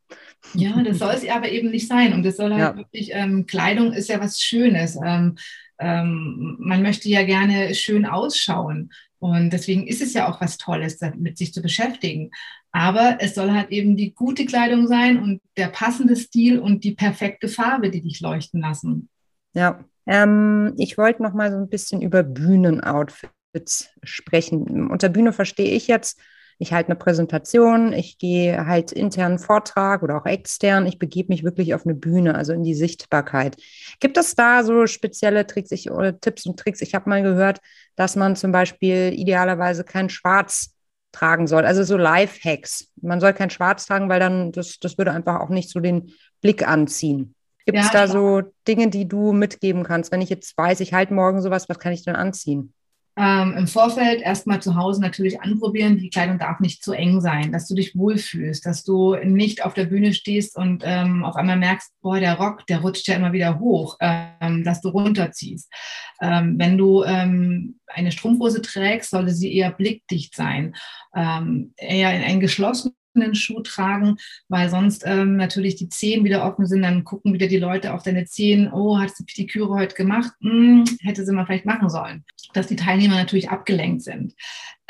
Ja, 0.55 0.81
das 0.81 0.97
soll 0.97 1.13
es 1.13 1.29
aber 1.29 1.49
eben 1.49 1.69
nicht 1.69 1.87
sein. 1.87 2.13
Und 2.13 2.23
das 2.23 2.37
soll 2.37 2.51
halt 2.51 2.59
ja. 2.59 2.75
wirklich, 2.75 3.11
ähm, 3.13 3.45
Kleidung 3.45 3.93
ist 3.93 4.09
ja 4.09 4.19
was 4.19 4.39
Schönes. 4.39 4.97
Ähm, 5.03 5.37
ähm, 5.79 6.57
man 6.59 6.81
möchte 6.81 7.07
ja 7.07 7.23
gerne 7.23 7.75
schön 7.75 8.05
ausschauen. 8.05 8.91
Und 9.19 9.51
deswegen 9.51 9.85
ist 9.85 10.01
es 10.01 10.13
ja 10.13 10.27
auch 10.27 10.41
was 10.41 10.57
Tolles, 10.57 10.99
mit 11.17 11.37
sich 11.37 11.53
zu 11.53 11.61
beschäftigen. 11.61 12.31
Aber 12.71 13.17
es 13.19 13.35
soll 13.35 13.51
halt 13.51 13.69
eben 13.69 13.95
die 13.95 14.13
gute 14.15 14.45
Kleidung 14.45 14.87
sein 14.87 15.21
und 15.21 15.41
der 15.57 15.67
passende 15.67 16.15
Stil 16.15 16.57
und 16.57 16.83
die 16.83 16.95
perfekte 16.95 17.47
Farbe, 17.47 17.91
die 17.91 18.01
dich 18.01 18.21
leuchten 18.21 18.61
lassen. 18.61 19.09
Ja, 19.53 19.83
ähm, 20.07 20.73
ich 20.77 20.97
wollte 20.97 21.21
noch 21.21 21.33
mal 21.33 21.51
so 21.51 21.57
ein 21.57 21.69
bisschen 21.69 22.01
über 22.01 22.23
Bühnenoutfits 22.23 23.31
sprechen. 24.03 24.89
Unter 24.89 25.09
Bühne 25.09 25.33
verstehe 25.33 25.71
ich 25.71 25.87
jetzt, 25.87 26.19
ich 26.61 26.73
halte 26.73 26.89
eine 26.89 26.95
Präsentation, 26.95 27.91
ich 27.91 28.19
gehe 28.19 28.67
halt 28.67 28.91
internen 28.91 29.39
Vortrag 29.39 30.03
oder 30.03 30.17
auch 30.17 30.27
extern, 30.27 30.85
ich 30.85 30.99
begebe 30.99 31.33
mich 31.33 31.43
wirklich 31.43 31.73
auf 31.73 31.85
eine 31.87 31.95
Bühne, 31.95 32.35
also 32.35 32.53
in 32.53 32.61
die 32.61 32.75
Sichtbarkeit. 32.75 33.57
Gibt 33.99 34.15
es 34.17 34.35
da 34.35 34.63
so 34.63 34.85
spezielle 34.85 35.47
Tricks 35.47 35.71
ich, 35.71 35.89
oder 35.89 36.19
Tipps 36.19 36.45
und 36.45 36.59
Tricks? 36.59 36.81
Ich 36.81 36.93
habe 36.93 37.09
mal 37.09 37.23
gehört, 37.23 37.61
dass 37.95 38.15
man 38.15 38.35
zum 38.35 38.51
Beispiel 38.51 39.11
idealerweise 39.11 39.83
kein 39.83 40.09
Schwarz 40.09 40.75
tragen 41.11 41.47
soll, 41.47 41.65
also 41.65 41.83
so 41.83 41.97
Life-Hacks. 41.97 42.91
Man 43.01 43.19
soll 43.19 43.33
kein 43.33 43.49
Schwarz 43.49 43.87
tragen, 43.87 44.07
weil 44.07 44.19
dann 44.19 44.51
das, 44.51 44.77
das 44.77 44.99
würde 44.99 45.13
einfach 45.13 45.39
auch 45.39 45.49
nicht 45.49 45.71
so 45.71 45.79
den 45.79 46.11
Blick 46.41 46.67
anziehen. 46.67 47.33
Gibt 47.65 47.79
es 47.79 47.91
ja, 47.91 47.91
da 47.91 48.07
so 48.07 48.41
Dinge, 48.67 48.89
die 48.89 49.07
du 49.07 49.33
mitgeben 49.33 49.83
kannst? 49.83 50.11
Wenn 50.11 50.21
ich 50.21 50.29
jetzt 50.29 50.55
weiß, 50.57 50.79
ich 50.79 50.93
halte 50.93 51.13
morgen 51.13 51.41
sowas, 51.41 51.69
was 51.69 51.79
kann 51.79 51.91
ich 51.91 52.03
denn 52.03 52.15
anziehen? 52.15 52.73
Ähm, 53.21 53.55
im 53.55 53.67
Vorfeld 53.67 54.21
erstmal 54.21 54.63
zu 54.63 54.75
Hause 54.75 54.99
natürlich 54.99 55.41
anprobieren. 55.41 55.99
Die 55.99 56.09
Kleidung 56.09 56.39
darf 56.39 56.59
nicht 56.59 56.83
zu 56.83 56.93
eng 56.93 57.21
sein, 57.21 57.51
dass 57.51 57.67
du 57.67 57.75
dich 57.75 57.95
wohlfühlst, 57.95 58.65
dass 58.65 58.83
du 58.83 59.15
nicht 59.15 59.63
auf 59.63 59.75
der 59.75 59.85
Bühne 59.85 60.13
stehst 60.13 60.57
und 60.57 60.81
ähm, 60.83 61.23
auf 61.23 61.35
einmal 61.35 61.57
merkst, 61.57 61.91
boah, 62.01 62.19
der 62.19 62.39
Rock, 62.39 62.65
der 62.65 62.79
rutscht 62.79 63.07
ja 63.07 63.15
immer 63.15 63.31
wieder 63.31 63.59
hoch, 63.59 63.97
ähm, 63.99 64.63
dass 64.63 64.81
du 64.81 64.89
runterziehst. 64.89 65.71
Ähm, 66.19 66.55
wenn 66.57 66.79
du 66.79 67.03
ähm, 67.03 67.79
eine 67.85 68.11
Strumpfhose 68.11 68.63
trägst, 68.63 69.11
sollte 69.11 69.31
sie 69.31 69.55
eher 69.55 69.71
blickdicht 69.71 70.35
sein, 70.35 70.75
ähm, 71.15 71.73
eher 71.77 72.15
in 72.15 72.23
einen 72.23 72.39
geschlossenen 72.39 72.95
einen 73.15 73.35
Schuh 73.35 73.61
tragen, 73.61 74.17
weil 74.47 74.69
sonst 74.69 75.03
ähm, 75.05 75.35
natürlich 75.37 75.75
die 75.75 75.89
Zehen 75.89 76.23
wieder 76.23 76.45
offen 76.45 76.65
sind, 76.65 76.81
dann 76.81 77.03
gucken 77.03 77.33
wieder 77.33 77.47
die 77.47 77.57
Leute 77.57 77.93
auf 77.93 78.03
deine 78.03 78.25
Zehen, 78.25 78.71
oh, 78.71 78.99
hat 78.99 79.15
sie 79.15 79.25
die 79.25 79.47
Küre 79.47 79.73
heute 79.73 79.95
gemacht? 79.95 80.31
Hm, 80.41 80.85
hätte 81.01 81.25
sie 81.25 81.33
mal 81.33 81.45
vielleicht 81.45 81.65
machen 81.65 81.89
sollen. 81.89 82.23
Dass 82.53 82.67
die 82.67 82.75
Teilnehmer 82.75 83.15
natürlich 83.15 83.49
abgelenkt 83.49 84.03
sind. 84.03 84.33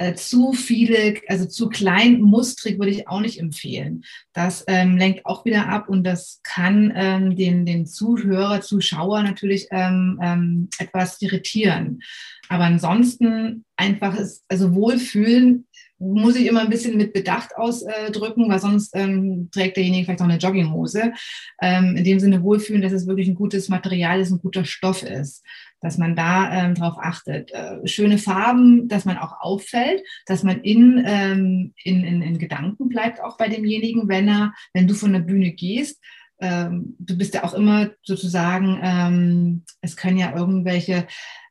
äh, 0.01 0.15
zu 0.15 0.53
viele, 0.53 1.21
also 1.27 1.45
zu 1.45 1.69
klein, 1.69 2.21
mustrig 2.21 2.79
würde 2.79 2.91
ich 2.91 3.07
auch 3.07 3.21
nicht 3.21 3.39
empfehlen. 3.39 4.03
Das 4.33 4.63
ähm, 4.67 4.97
lenkt 4.97 5.25
auch 5.25 5.45
wieder 5.45 5.67
ab 5.67 5.89
und 5.89 6.03
das 6.03 6.41
kann 6.43 6.91
ähm, 6.95 7.35
den, 7.35 7.65
den 7.65 7.85
Zuhörer, 7.85 8.61
Zuschauer 8.61 9.21
natürlich 9.21 9.67
ähm, 9.69 10.19
ähm, 10.21 10.69
etwas 10.79 11.21
irritieren. 11.21 12.01
Aber 12.49 12.63
ansonsten 12.63 13.63
einfach 13.77 14.17
ist, 14.17 14.43
also 14.49 14.73
Wohlfühlen 14.73 15.67
muss 16.01 16.35
ich 16.35 16.47
immer 16.47 16.61
ein 16.61 16.69
bisschen 16.69 16.97
mit 16.97 17.13
Bedacht 17.13 17.55
ausdrücken, 17.55 18.49
weil 18.49 18.59
sonst 18.59 18.95
ähm, 18.95 19.49
trägt 19.51 19.77
derjenige 19.77 20.05
vielleicht 20.05 20.21
auch 20.21 20.25
eine 20.25 20.37
Jogginghose. 20.37 21.13
Ähm, 21.61 21.95
in 21.95 22.03
dem 22.03 22.19
Sinne 22.19 22.41
wohlfühlen, 22.41 22.81
dass 22.81 22.91
es 22.91 23.07
wirklich 23.07 23.27
ein 23.27 23.35
gutes 23.35 23.69
Material 23.69 24.19
ist, 24.19 24.31
ein 24.31 24.41
guter 24.41 24.65
Stoff 24.65 25.03
ist, 25.03 25.45
dass 25.79 25.97
man 25.97 26.15
da 26.15 26.51
ähm, 26.51 26.75
drauf 26.75 26.95
achtet. 26.99 27.51
Äh, 27.51 27.85
schöne 27.87 28.17
Farben, 28.17 28.87
dass 28.87 29.05
man 29.05 29.17
auch 29.17 29.41
auffällt, 29.41 30.01
dass 30.25 30.43
man 30.43 30.61
in, 30.61 31.03
ähm, 31.05 31.73
in, 31.83 32.03
in, 32.03 32.21
in 32.23 32.39
Gedanken 32.39 32.89
bleibt 32.89 33.21
auch 33.21 33.37
bei 33.37 33.47
demjenigen, 33.47 34.09
wenn 34.09 34.27
er, 34.27 34.53
wenn 34.73 34.87
du 34.87 34.95
von 34.95 35.13
der 35.13 35.19
Bühne 35.19 35.51
gehst. 35.51 36.01
Ähm, 36.39 36.95
du 36.97 37.15
bist 37.15 37.35
ja 37.35 37.43
auch 37.43 37.53
immer 37.53 37.91
sozusagen, 38.01 38.79
ähm, 38.81 39.63
es 39.81 39.95
können 39.95 40.17
ja 40.17 40.35
irgendwelche 40.35 41.05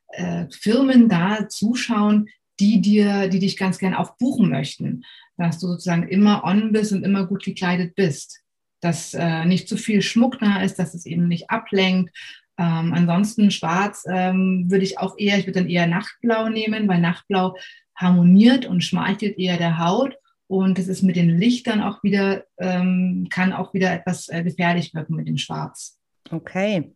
äh, 0.09 0.45
Firmen 0.51 1.07
da 1.07 1.47
zuschauen, 1.47 2.27
die 2.61 2.79
dir, 2.79 3.27
die 3.27 3.39
dich 3.39 3.57
ganz 3.57 3.79
gern 3.79 3.95
auch 3.95 4.15
buchen 4.17 4.49
möchten, 4.49 5.03
dass 5.37 5.59
du 5.59 5.67
sozusagen 5.67 6.07
immer 6.07 6.43
on 6.43 6.71
bist 6.71 6.93
und 6.93 7.03
immer 7.03 7.25
gut 7.25 7.43
gekleidet 7.43 7.95
bist, 7.95 8.41
dass 8.79 9.13
äh, 9.13 9.45
nicht 9.45 9.67
zu 9.67 9.77
viel 9.77 10.01
Schmuck 10.01 10.39
da 10.39 10.61
ist, 10.61 10.77
dass 10.77 10.93
es 10.93 11.05
eben 11.05 11.27
nicht 11.27 11.49
ablenkt. 11.49 12.15
Ähm, 12.57 12.93
ansonsten 12.93 13.49
schwarz 13.49 14.05
ähm, 14.07 14.69
würde 14.69 14.85
ich 14.85 14.99
auch 14.99 15.17
eher, 15.17 15.39
ich 15.39 15.47
würde 15.47 15.59
dann 15.59 15.69
eher 15.69 15.87
Nachtblau 15.87 16.49
nehmen, 16.49 16.87
weil 16.87 17.01
Nachtblau 17.01 17.55
harmoniert 17.95 18.65
und 18.65 18.83
schmeichelt 18.83 19.37
eher 19.39 19.57
der 19.57 19.79
Haut 19.79 20.15
und 20.47 20.77
es 20.77 20.87
ist 20.87 21.01
mit 21.01 21.15
den 21.15 21.29
Lichtern 21.29 21.81
auch 21.81 22.03
wieder, 22.03 22.43
ähm, 22.59 23.27
kann 23.31 23.53
auch 23.53 23.73
wieder 23.73 23.91
etwas 23.91 24.27
äh, 24.29 24.43
gefährlich 24.43 24.93
wirken 24.93 25.15
mit 25.15 25.27
dem 25.27 25.37
Schwarz. 25.37 25.97
Okay. 26.29 26.91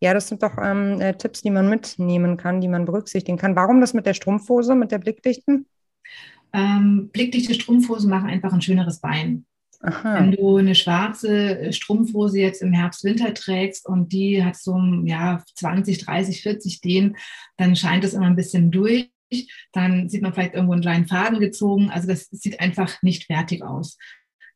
Ja, 0.00 0.14
das 0.14 0.28
sind 0.28 0.42
doch 0.42 0.56
ähm, 0.62 1.00
äh, 1.00 1.14
Tipps, 1.14 1.42
die 1.42 1.50
man 1.50 1.68
mitnehmen 1.68 2.36
kann, 2.36 2.60
die 2.60 2.68
man 2.68 2.84
berücksichtigen 2.84 3.38
kann. 3.38 3.56
Warum 3.56 3.80
das 3.80 3.94
mit 3.94 4.06
der 4.06 4.14
Strumpfhose, 4.14 4.74
mit 4.74 4.92
der 4.92 4.98
blickdichten? 4.98 5.66
Ähm, 6.52 7.10
blickdichte 7.12 7.54
Strumpfhosen 7.54 8.08
machen 8.08 8.28
einfach 8.28 8.52
ein 8.52 8.62
schöneres 8.62 9.00
Bein. 9.00 9.44
Aha. 9.80 10.14
Wenn 10.14 10.32
du 10.32 10.56
eine 10.56 10.74
schwarze 10.74 11.58
äh, 11.58 11.72
Strumpfhose 11.72 12.40
jetzt 12.40 12.62
im 12.62 12.72
Herbst, 12.72 13.04
Winter 13.04 13.34
trägst 13.34 13.86
und 13.86 14.12
die 14.12 14.42
hat 14.42 14.56
so 14.56 14.76
ja, 15.04 15.42
20, 15.54 15.98
30, 15.98 16.42
40 16.42 16.80
Dehn, 16.80 17.16
dann 17.56 17.76
scheint 17.76 18.04
es 18.04 18.14
immer 18.14 18.26
ein 18.26 18.36
bisschen 18.36 18.70
durch. 18.70 19.10
Dann 19.72 20.08
sieht 20.08 20.22
man 20.22 20.32
vielleicht 20.32 20.54
irgendwo 20.54 20.72
einen 20.72 20.82
kleinen 20.82 21.08
Faden 21.08 21.40
gezogen. 21.40 21.90
Also 21.90 22.08
das 22.08 22.28
sieht 22.30 22.60
einfach 22.60 23.02
nicht 23.02 23.24
fertig 23.24 23.62
aus. 23.62 23.98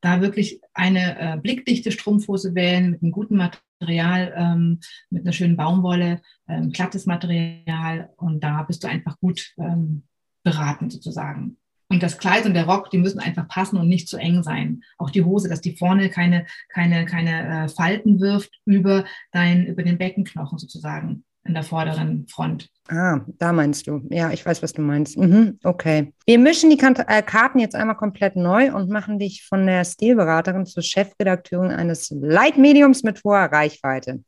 Da 0.01 0.21
wirklich 0.21 0.61
eine 0.75 1.19
äh, 1.19 1.37
blickdichte 1.37 1.93
Strumpfhose 1.93 2.55
wählen 2.55 2.91
mit 2.91 3.03
einem 3.03 3.13
guten 3.13 3.37
Material 3.37 4.33
ähm, 4.37 4.81
mit 5.11 5.23
einer 5.23 5.33
schönen 5.33 5.57
Baumwolle, 5.57 6.23
ähm, 6.49 6.71
glattes 6.71 7.07
Material 7.07 8.11
und 8.17 8.43
da 8.43 8.63
bist 8.63 8.85
du 8.85 8.89
einfach 8.89 9.19
gut 9.21 9.55
ähm, 9.59 10.05
beraten 10.43 10.91
sozusagen. 10.91 11.57
Und 11.89 12.05
das 12.05 12.19
Kleid 12.19 12.47
und 12.47 12.55
der 12.55 12.67
Rock, 12.67 12.91
die 12.91 12.99
müssen 12.99 13.19
einfach 13.19 13.49
passen 13.49 13.77
und 13.77 13.89
nicht 13.89 14.09
zu 14.09 14.17
eng 14.17 14.45
sein. 14.45 14.85
Auch 14.97 15.11
die 15.11 15.25
Hose, 15.25 15.49
dass 15.49 15.61
die 15.61 15.77
vorne 15.77 16.09
keine, 16.09 16.47
keine, 16.69 17.05
keine 17.05 17.65
äh, 17.65 17.69
Falten 17.69 18.21
wirft 18.21 18.61
über, 18.65 19.05
dein, 19.33 19.67
über 19.67 19.83
den 19.83 19.99
Beckenknochen 19.99 20.59
sozusagen 20.59 21.25
in 21.45 21.55
der 21.55 21.63
vorderen 21.63 22.27
Front. 22.29 22.69
Ah, 22.89 23.21
da 23.39 23.53
meinst 23.53 23.87
du. 23.87 24.03
Ja, 24.11 24.31
ich 24.31 24.45
weiß, 24.45 24.63
was 24.63 24.73
du 24.73 24.83
meinst. 24.83 25.17
Mhm, 25.17 25.59
okay. 25.63 26.13
Wir 26.27 26.39
mischen 26.39 26.71
die 26.71 26.79
äh, 26.79 27.23
Karten 27.23 27.61
jetzt 27.61 27.75
einmal 27.75 27.97
komplett 27.97 28.37
neu 28.37 28.75
und 28.75 28.91
machen 28.91 29.19
dich 29.19 29.45
von 29.45 29.65
der 29.65 29.85
Stilberaterin 29.85 30.67
zur 30.67 30.83
Chefredakteurin 30.83 31.71
eines 31.71 32.11
Leitmediums 32.11 33.03
mit 33.03 33.23
hoher 33.25 33.45
Reichweite. 33.53 34.23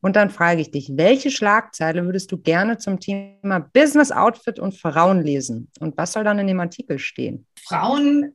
Und 0.00 0.16
dann 0.16 0.30
frage 0.30 0.60
ich 0.60 0.70
dich, 0.70 0.90
welche 0.94 1.30
Schlagzeile 1.30 2.04
würdest 2.04 2.30
du 2.32 2.38
gerne 2.38 2.78
zum 2.78 3.00
Thema 3.00 3.60
Business 3.60 4.12
Outfit 4.12 4.58
und 4.58 4.76
Frauen 4.76 5.22
lesen? 5.22 5.70
Und 5.80 5.96
was 5.96 6.12
soll 6.12 6.24
dann 6.24 6.38
in 6.38 6.48
dem 6.48 6.60
Artikel 6.60 6.98
stehen? 6.98 7.46
Frauen, 7.62 8.34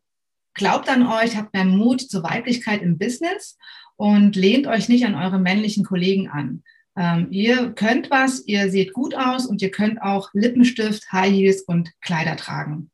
glaubt 0.53 0.89
an 0.89 1.05
euch, 1.05 1.37
habt 1.37 1.53
mehr 1.53 1.65
Mut 1.65 2.01
zur 2.01 2.23
Weiblichkeit 2.23 2.81
im 2.81 2.97
Business 2.97 3.57
und 3.95 4.35
lehnt 4.35 4.65
euch 4.67 4.89
nicht 4.89 5.05
an 5.05 5.15
eure 5.15 5.39
männlichen 5.39 5.83
Kollegen 5.83 6.29
an. 6.29 6.63
Ähm, 6.95 7.27
ihr 7.31 7.71
könnt 7.71 8.11
was, 8.11 8.45
ihr 8.45 8.69
seht 8.69 8.93
gut 8.93 9.15
aus 9.15 9.45
und 9.45 9.61
ihr 9.61 9.71
könnt 9.71 10.01
auch 10.01 10.29
Lippenstift, 10.33 11.11
High 11.11 11.31
Heels 11.31 11.61
und 11.61 11.91
Kleider 12.01 12.35
tragen. 12.35 12.91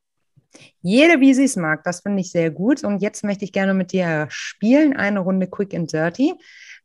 Jede, 0.82 1.20
wie 1.20 1.34
sie 1.34 1.44
es 1.44 1.56
mag, 1.56 1.84
das 1.84 2.02
finde 2.02 2.22
ich 2.22 2.32
sehr 2.32 2.52
gut. 2.52 2.84
Und 2.84 3.02
jetzt 3.02 3.24
möchte 3.24 3.44
ich 3.46 3.52
gerne 3.52 3.74
mit 3.74 3.92
dir 3.92 4.28
spielen, 4.30 4.96
eine 4.96 5.20
Runde 5.20 5.48
Quick 5.48 5.74
and 5.74 5.92
Dirty. 5.92 6.34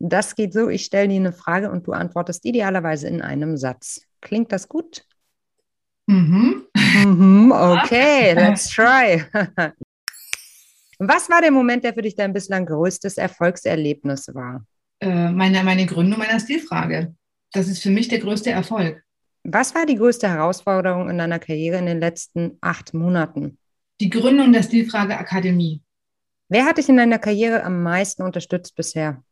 Das 0.01 0.35
geht 0.35 0.53
so, 0.53 0.69
ich 0.69 0.85
stelle 0.85 1.09
dir 1.09 1.17
eine 1.17 1.33
Frage 1.33 1.71
und 1.71 1.87
du 1.87 1.93
antwortest 1.93 2.45
idealerweise 2.45 3.07
in 3.09 3.23
einem 3.23 3.57
Satz. 3.57 4.03
Klingt 4.21 4.51
das 4.53 4.69
gut? 4.69 5.07
Mhm. 6.07 6.65
mhm 7.05 7.53
okay, 7.55 8.35
let's 8.35 8.69
try. 8.69 9.25
Was 10.99 11.29
war 11.29 11.41
der 11.41 11.51
Moment, 11.51 11.85
der 11.85 11.95
für 11.95 12.03
dich 12.03 12.15
dein 12.15 12.33
bislang 12.33 12.67
größtes 12.67 13.17
Erfolgserlebnis 13.17 14.35
war? 14.35 14.65
Äh, 15.05 15.33
meine, 15.33 15.63
meine 15.65 15.85
Gründung 15.85 16.19
meiner 16.19 16.41
Stilfrage. 16.41 17.15
Das 17.53 17.69
ist 17.69 17.83
für 17.83 17.91
mich 17.91 18.09
der 18.09 18.21
größte 18.21 18.51
Erfolg. 18.51 19.05
Was 19.43 19.75
war 19.75 19.85
die 19.85 19.97
größte 19.97 20.31
Herausforderung 20.31 21.11
in 21.11 21.19
deiner 21.19 21.39
Karriere 21.39 21.77
in 21.77 21.85
den 21.85 22.01
letzten 22.01 22.57
acht 22.63 22.95
Monaten? 22.95 23.59
Die 24.01 24.09
Gründung 24.09 24.55
der 24.55 24.63
Stilfrage 24.63 25.19
Akademie. 25.19 25.83
Wer 26.49 26.65
hat 26.65 26.79
dich 26.79 26.89
in 26.89 26.97
deiner 26.97 27.19
Karriere 27.19 27.65
am 27.65 27.83
meisten 27.83 28.23
unterstützt 28.23 28.77
bisher? 28.77 29.23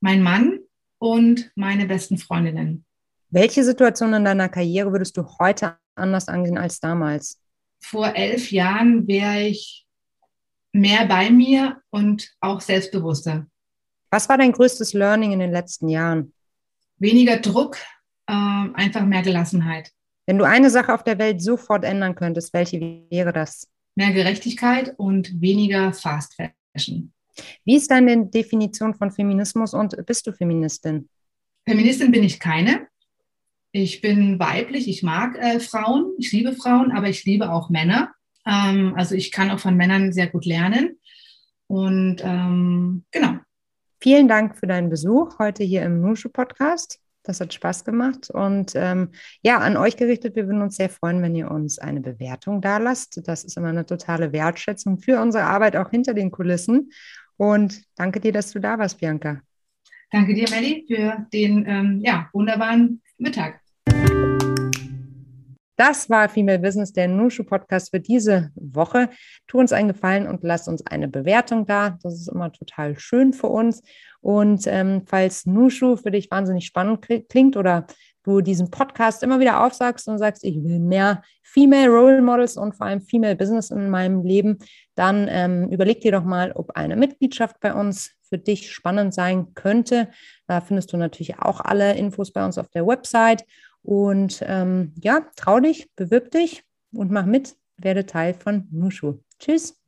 Mein 0.00 0.20
Mann 0.20 0.58
und 0.98 1.52
meine 1.54 1.86
besten 1.86 2.18
Freundinnen. 2.18 2.84
Welche 3.28 3.62
Situation 3.62 4.12
in 4.12 4.24
deiner 4.24 4.48
Karriere 4.48 4.90
würdest 4.90 5.16
du 5.16 5.24
heute 5.38 5.76
anders 5.94 6.26
angehen 6.26 6.58
als 6.58 6.80
damals? 6.80 7.40
Vor 7.80 8.16
elf 8.16 8.50
Jahren 8.50 9.06
wäre 9.06 9.42
ich 9.42 9.86
mehr 10.72 11.06
bei 11.06 11.30
mir 11.30 11.80
und 11.90 12.32
auch 12.40 12.60
selbstbewusster. 12.60 13.46
Was 14.10 14.28
war 14.28 14.38
dein 14.38 14.52
größtes 14.52 14.92
Learning 14.92 15.32
in 15.32 15.38
den 15.38 15.52
letzten 15.52 15.88
Jahren? 15.88 16.32
Weniger 16.98 17.38
Druck, 17.38 17.76
äh, 18.26 18.32
einfach 18.32 19.04
mehr 19.06 19.22
Gelassenheit. 19.22 19.92
Wenn 20.26 20.38
du 20.38 20.44
eine 20.44 20.70
Sache 20.70 20.92
auf 20.92 21.04
der 21.04 21.18
Welt 21.18 21.40
sofort 21.40 21.84
ändern 21.84 22.14
könntest, 22.14 22.52
welche 22.52 22.80
wäre 23.10 23.32
das? 23.32 23.68
Mehr 23.96 24.12
Gerechtigkeit 24.12 24.94
und 24.96 25.40
weniger 25.40 25.92
Fast 25.92 26.36
Fashion. 26.72 27.12
Wie 27.64 27.76
ist 27.76 27.90
deine 27.90 28.26
Definition 28.26 28.94
von 28.94 29.10
Feminismus 29.10 29.74
und 29.74 29.96
bist 30.06 30.26
du 30.26 30.32
Feministin? 30.32 31.08
Feministin 31.66 32.10
bin 32.10 32.24
ich 32.24 32.38
keine. 32.38 32.88
Ich 33.72 34.00
bin 34.00 34.38
weiblich, 34.38 34.88
ich 34.88 35.02
mag 35.02 35.38
äh, 35.38 35.60
Frauen, 35.60 36.12
ich 36.18 36.32
liebe 36.32 36.52
Frauen, 36.54 36.90
aber 36.90 37.08
ich 37.08 37.24
liebe 37.24 37.50
auch 37.50 37.70
Männer. 37.70 38.12
Ähm, 38.44 38.94
also 38.96 39.14
ich 39.14 39.30
kann 39.30 39.50
auch 39.50 39.60
von 39.60 39.76
Männern 39.76 40.12
sehr 40.12 40.26
gut 40.26 40.44
lernen. 40.44 40.98
Und 41.68 42.20
ähm, 42.24 43.04
genau, 43.12 43.38
Vielen 44.02 44.28
Dank 44.28 44.56
für 44.56 44.66
deinen 44.66 44.88
Besuch 44.88 45.38
heute 45.38 45.62
hier 45.62 45.82
im 45.82 46.00
Nushu 46.00 46.30
Podcast. 46.30 47.00
Das 47.22 47.38
hat 47.38 47.52
Spaß 47.52 47.84
gemacht. 47.84 48.30
Und 48.30 48.72
ähm, 48.74 49.10
ja, 49.42 49.58
an 49.58 49.76
euch 49.76 49.98
gerichtet, 49.98 50.36
wir 50.36 50.46
würden 50.46 50.62
uns 50.62 50.76
sehr 50.76 50.88
freuen, 50.88 51.20
wenn 51.20 51.34
ihr 51.34 51.50
uns 51.50 51.78
eine 51.78 52.00
Bewertung 52.00 52.62
da 52.62 52.78
lasst. 52.78 53.20
Das 53.28 53.44
ist 53.44 53.58
immer 53.58 53.68
eine 53.68 53.84
totale 53.84 54.32
Wertschätzung 54.32 54.98
für 54.98 55.20
unsere 55.20 55.44
Arbeit 55.44 55.76
auch 55.76 55.90
hinter 55.90 56.14
den 56.14 56.30
Kulissen. 56.30 56.90
Und 57.36 57.82
danke 57.94 58.20
dir, 58.20 58.32
dass 58.32 58.52
du 58.52 58.58
da 58.58 58.78
warst, 58.78 58.98
Bianca. 58.98 59.42
Danke 60.10 60.32
dir, 60.32 60.48
Melli, 60.48 60.86
für 60.88 61.26
den 61.30 61.66
ähm, 61.66 62.00
ja, 62.02 62.30
wunderbaren 62.32 63.02
Mittag. 63.18 63.60
Das 65.80 66.10
war 66.10 66.28
Female 66.28 66.58
Business, 66.58 66.92
der 66.92 67.08
Nushu 67.08 67.42
Podcast 67.42 67.88
für 67.88 68.00
diese 68.00 68.50
Woche. 68.54 69.08
Tu 69.46 69.58
uns 69.58 69.72
einen 69.72 69.88
Gefallen 69.88 70.28
und 70.28 70.42
lass 70.42 70.68
uns 70.68 70.86
eine 70.86 71.08
Bewertung 71.08 71.64
da. 71.64 71.96
Das 72.02 72.12
ist 72.12 72.28
immer 72.28 72.52
total 72.52 72.98
schön 72.98 73.32
für 73.32 73.46
uns. 73.46 73.80
Und 74.20 74.66
ähm, 74.66 75.04
falls 75.06 75.46
Nushu 75.46 75.96
für 75.96 76.10
dich 76.10 76.30
wahnsinnig 76.30 76.66
spannend 76.66 77.08
klingt 77.30 77.56
oder 77.56 77.86
du 78.24 78.42
diesen 78.42 78.70
Podcast 78.70 79.22
immer 79.22 79.40
wieder 79.40 79.64
aufsagst 79.64 80.06
und 80.06 80.18
sagst, 80.18 80.44
ich 80.44 80.62
will 80.62 80.80
mehr 80.80 81.22
Female 81.42 81.88
Role 81.88 82.20
Models 82.20 82.58
und 82.58 82.76
vor 82.76 82.86
allem 82.86 83.00
Female 83.00 83.36
Business 83.36 83.70
in 83.70 83.88
meinem 83.88 84.22
Leben, 84.22 84.58
dann 84.96 85.28
ähm, 85.30 85.70
überleg 85.70 86.02
dir 86.02 86.12
doch 86.12 86.24
mal, 86.24 86.52
ob 86.52 86.72
eine 86.76 86.94
Mitgliedschaft 86.94 87.58
bei 87.58 87.72
uns 87.72 88.10
für 88.28 88.36
dich 88.36 88.70
spannend 88.70 89.14
sein 89.14 89.54
könnte. 89.54 90.10
Da 90.46 90.60
findest 90.60 90.92
du 90.92 90.98
natürlich 90.98 91.38
auch 91.38 91.62
alle 91.62 91.94
Infos 91.94 92.32
bei 92.34 92.44
uns 92.44 92.58
auf 92.58 92.68
der 92.68 92.86
Website. 92.86 93.46
Und 93.82 94.42
ähm, 94.46 94.92
ja, 95.00 95.26
trau 95.36 95.60
dich, 95.60 95.90
bewirb 95.94 96.30
dich 96.30 96.64
und 96.92 97.10
mach 97.10 97.26
mit, 97.26 97.56
werde 97.76 98.06
Teil 98.06 98.34
von 98.34 98.68
Nushu. 98.70 99.20
Tschüss. 99.38 99.79